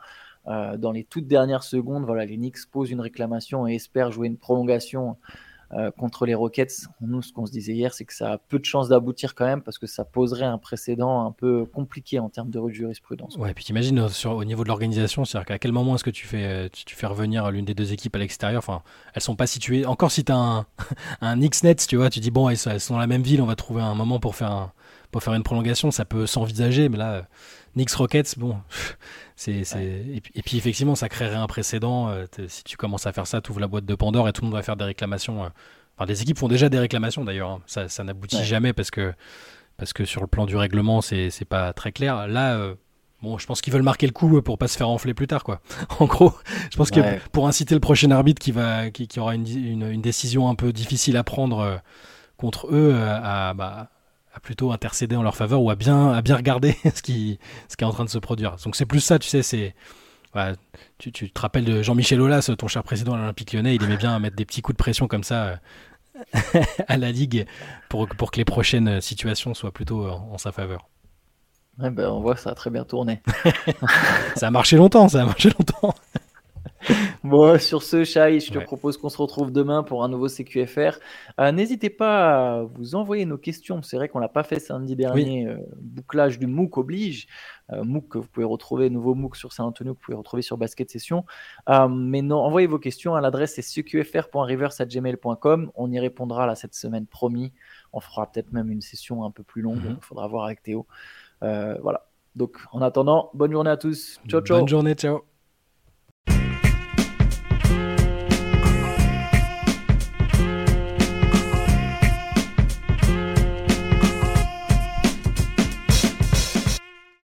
dans 0.46 0.92
les 0.92 1.04
toutes 1.04 1.26
dernières 1.26 1.62
secondes. 1.62 2.04
Voilà, 2.04 2.26
les 2.26 2.36
Knicks 2.36 2.66
posent 2.70 2.90
une 2.90 3.00
réclamation 3.00 3.66
et 3.66 3.76
espèrent 3.76 4.12
jouer 4.12 4.26
une 4.26 4.36
prolongation 4.36 5.16
euh, 5.76 5.90
contre 5.90 6.24
les 6.24 6.34
Rockets, 6.34 6.86
nous, 7.00 7.20
ce 7.22 7.32
qu'on 7.32 7.46
se 7.46 7.52
disait 7.52 7.72
hier, 7.72 7.92
c'est 7.94 8.04
que 8.04 8.14
ça 8.14 8.32
a 8.32 8.38
peu 8.38 8.58
de 8.58 8.64
chances 8.64 8.88
d'aboutir 8.88 9.34
quand 9.34 9.44
même 9.44 9.60
parce 9.60 9.78
que 9.78 9.86
ça 9.86 10.04
poserait 10.04 10.44
un 10.44 10.58
précédent 10.58 11.26
un 11.26 11.32
peu 11.32 11.64
compliqué 11.64 12.20
en 12.20 12.28
termes 12.28 12.50
de 12.50 12.60
jurisprudence. 12.68 13.36
Ouais, 13.36 13.50
et 13.50 13.54
puis 13.54 13.64
t'imagines 13.64 13.98
euh, 13.98 14.28
au 14.28 14.44
niveau 14.44 14.62
de 14.62 14.68
l'organisation, 14.68 15.24
c'est-à-dire 15.24 15.46
qu'à 15.46 15.58
quel 15.58 15.72
moment 15.72 15.96
est-ce 15.96 16.04
que 16.04 16.10
tu 16.10 16.26
fais, 16.26 16.44
euh, 16.44 16.68
tu, 16.70 16.94
fais 16.94 17.06
revenir 17.06 17.50
l'une 17.50 17.64
des 17.64 17.74
deux 17.74 17.92
équipes 17.92 18.14
à 18.14 18.18
l'extérieur? 18.20 18.58
Enfin, 18.58 18.82
elles 19.14 19.22
sont 19.22 19.36
pas 19.36 19.48
situées. 19.48 19.84
Encore 19.84 20.12
si 20.12 20.24
tu 20.24 20.30
as 20.30 20.36
un, 20.36 20.66
un 21.20 21.40
X-Nets, 21.40 21.86
tu 21.88 21.96
vois, 21.96 22.08
tu 22.08 22.20
dis 22.20 22.30
bon, 22.30 22.48
elles, 22.48 22.56
sont 22.56 22.94
dans 22.94 23.00
la 23.00 23.06
même 23.08 23.22
ville, 23.22 23.42
on 23.42 23.46
va 23.46 23.56
trouver 23.56 23.82
un 23.82 23.94
moment 23.94 24.20
pour 24.20 24.36
faire, 24.36 24.70
pour 25.10 25.22
faire 25.22 25.34
une 25.34 25.42
prolongation, 25.42 25.90
ça 25.90 26.04
peut 26.04 26.26
s'envisager, 26.26 26.88
mais 26.88 26.98
là, 26.98 27.26
Knicks 27.76 27.92
Rockets, 27.92 28.38
bon, 28.38 28.56
c'est, 29.36 29.62
et, 29.62 30.42
puis, 30.42 30.56
effectivement, 30.56 30.94
ça 30.94 31.08
créerait 31.08 31.36
un 31.36 31.46
précédent. 31.46 32.08
Euh, 32.08 32.26
si 32.48 32.64
tu 32.64 32.76
commences 32.76 33.06
à 33.06 33.12
faire 33.12 33.26
ça, 33.26 33.40
tu 33.40 33.50
ouvres 33.50 33.60
la 33.60 33.66
boîte 33.66 33.84
de 33.84 33.94
Pandore 33.94 34.28
et 34.28 34.32
tout 34.32 34.42
le 34.42 34.46
monde 34.46 34.56
va 34.56 34.62
faire 34.62 34.76
des 34.76 34.84
réclamations. 34.84 35.44
Euh. 35.44 35.48
Enfin, 35.96 36.06
des 36.06 36.22
équipes 36.22 36.38
font 36.38 36.48
déjà 36.48 36.68
des 36.68 36.78
réclamations 36.78 37.24
d'ailleurs. 37.24 37.50
Hein. 37.50 37.62
Ça, 37.66 37.88
ça 37.88 38.04
n'aboutit 38.04 38.44
jamais 38.44 38.72
parce 38.72 38.90
que, 38.90 39.12
parce 39.76 39.92
que 39.92 40.04
sur 40.04 40.20
le 40.20 40.26
plan 40.26 40.46
du 40.46 40.56
règlement, 40.56 41.00
c'est, 41.00 41.30
c'est 41.30 41.44
pas 41.44 41.72
très 41.72 41.92
clair. 41.92 42.26
Là, 42.26 42.56
euh, 42.56 42.74
bon, 43.22 43.38
je 43.38 43.46
pense 43.46 43.60
qu'ils 43.60 43.72
veulent 43.72 43.82
marquer 43.82 44.06
le 44.06 44.12
coup 44.12 44.42
pour 44.42 44.58
pas 44.58 44.68
se 44.68 44.76
faire 44.76 44.88
enfler 44.88 45.14
plus 45.14 45.26
tard, 45.26 45.44
quoi. 45.44 45.60
en 46.00 46.06
gros, 46.06 46.32
je 46.70 46.76
pense 46.76 46.90
que 46.90 47.00
pour 47.30 47.46
inciter 47.46 47.74
le 47.74 47.80
prochain 47.80 48.10
arbitre 48.10 48.40
qui, 48.40 48.50
va, 48.50 48.90
qui, 48.90 49.08
aura 49.20 49.34
une, 49.34 49.46
une, 49.46 50.02
décision 50.02 50.48
un 50.48 50.54
peu 50.54 50.72
difficile 50.72 51.16
à 51.16 51.22
prendre 51.22 51.80
contre 52.36 52.68
eux 52.72 52.96
à, 52.96 53.54
bah, 53.54 53.90
à 54.34 54.40
plutôt 54.40 54.72
intercéder 54.72 55.16
en 55.16 55.22
leur 55.22 55.36
faveur 55.36 55.62
ou 55.62 55.70
à 55.70 55.76
bien, 55.76 56.12
à 56.12 56.20
bien 56.20 56.36
regarder 56.36 56.76
ce 56.94 57.00
qui, 57.02 57.38
ce 57.68 57.76
qui 57.76 57.84
est 57.84 57.86
en 57.86 57.92
train 57.92 58.04
de 58.04 58.10
se 58.10 58.18
produire. 58.18 58.56
Donc 58.64 58.76
c'est 58.76 58.86
plus 58.86 59.00
ça, 59.00 59.18
tu 59.18 59.28
sais, 59.28 59.42
c'est... 59.42 59.74
tu, 60.98 61.12
tu, 61.12 61.30
te 61.30 61.40
rappelles 61.40 61.64
de 61.64 61.82
Jean-Michel 61.82 62.20
Aulas, 62.20 62.50
ton 62.58 62.66
cher 62.66 62.82
président 62.82 63.14
à 63.14 63.18
l'Olympique 63.18 63.52
lyonnais, 63.52 63.76
il 63.76 63.82
aimait 63.82 63.96
bien 63.96 64.18
mettre 64.18 64.36
des 64.36 64.44
petits 64.44 64.60
coups 64.60 64.76
de 64.76 64.82
pression 64.82 65.06
comme 65.06 65.24
ça 65.24 65.44
euh, 65.44 66.60
à 66.88 66.96
la 66.96 67.12
Ligue 67.12 67.46
pour, 67.88 68.08
pour 68.08 68.32
que 68.32 68.38
les 68.38 68.44
prochaines 68.44 69.00
situations 69.00 69.54
soient 69.54 69.72
plutôt 69.72 70.06
en, 70.08 70.36
sa 70.36 70.50
faveur. 70.50 70.88
Ouais, 71.78 71.90
ben, 71.90 72.08
on 72.08 72.20
voit 72.20 72.34
que 72.34 72.40
ça 72.40 72.50
a 72.50 72.54
très 72.54 72.70
bien 72.70 72.84
tourné. 72.84 73.20
ça 74.36 74.48
a 74.48 74.50
marché 74.50 74.76
longtemps, 74.76 75.08
ça 75.08 75.22
a 75.22 75.26
marché 75.26 75.50
longtemps. 75.50 75.94
bon, 77.24 77.58
sur 77.58 77.82
ce, 77.82 78.04
Chai, 78.04 78.40
je 78.40 78.52
te 78.52 78.58
propose 78.58 78.96
qu'on 78.96 79.08
se 79.08 79.18
retrouve 79.18 79.52
demain 79.52 79.82
pour 79.82 80.04
un 80.04 80.08
nouveau 80.08 80.28
CQFR. 80.28 80.98
Euh, 81.40 81.52
n'hésitez 81.52 81.90
pas 81.90 82.58
à 82.58 82.62
vous 82.62 82.94
envoyer 82.94 83.24
nos 83.24 83.38
questions. 83.38 83.82
C'est 83.82 83.96
vrai 83.96 84.08
qu'on 84.08 84.18
l'a 84.18 84.28
pas 84.28 84.42
fait 84.42 84.60
samedi 84.60 84.96
dernier. 84.96 85.46
Euh, 85.46 85.56
bouclage 85.76 86.38
du 86.38 86.46
MOOC 86.46 86.78
oblige. 86.78 87.26
Euh, 87.72 87.84
MOOC 87.84 88.08
que 88.08 88.18
vous 88.18 88.26
pouvez 88.26 88.44
retrouver, 88.44 88.90
nouveau 88.90 89.14
MOOC 89.14 89.36
sur 89.36 89.52
Saint-Antonio 89.52 89.94
que 89.94 89.98
vous 89.98 90.04
pouvez 90.04 90.16
retrouver 90.16 90.42
sur 90.42 90.58
Basket 90.58 90.90
Session. 90.90 91.24
mais 91.68 92.22
non, 92.22 92.38
envoyez 92.38 92.66
vos 92.66 92.78
questions 92.78 93.14
à 93.14 93.20
l'adresse 93.20 93.54
c'est 93.54 93.62
cqfr.reverse.gmail.com. 93.62 95.70
On 95.74 95.90
y 95.90 95.98
répondra 95.98 96.46
là 96.46 96.54
cette 96.54 96.74
semaine, 96.74 97.06
promis. 97.06 97.52
On 97.92 98.00
fera 98.00 98.30
peut-être 98.30 98.52
même 98.52 98.70
une 98.70 98.80
session 98.80 99.24
un 99.24 99.30
peu 99.30 99.42
plus 99.42 99.62
longue. 99.62 99.80
Il 99.84 99.90
mhm. 99.90 99.98
faudra 100.00 100.26
voir 100.26 100.44
avec 100.44 100.62
Théo. 100.62 100.86
voilà. 101.40 102.06
Donc, 102.36 102.58
en 102.72 102.82
attendant, 102.82 103.30
bonne 103.32 103.52
journée 103.52 103.70
à 103.70 103.76
tous. 103.76 104.20
Ciao, 104.26 104.40
ciao. 104.40 104.58
Bonne 104.58 104.68
journée, 104.68 104.94
ciao. 104.94 105.33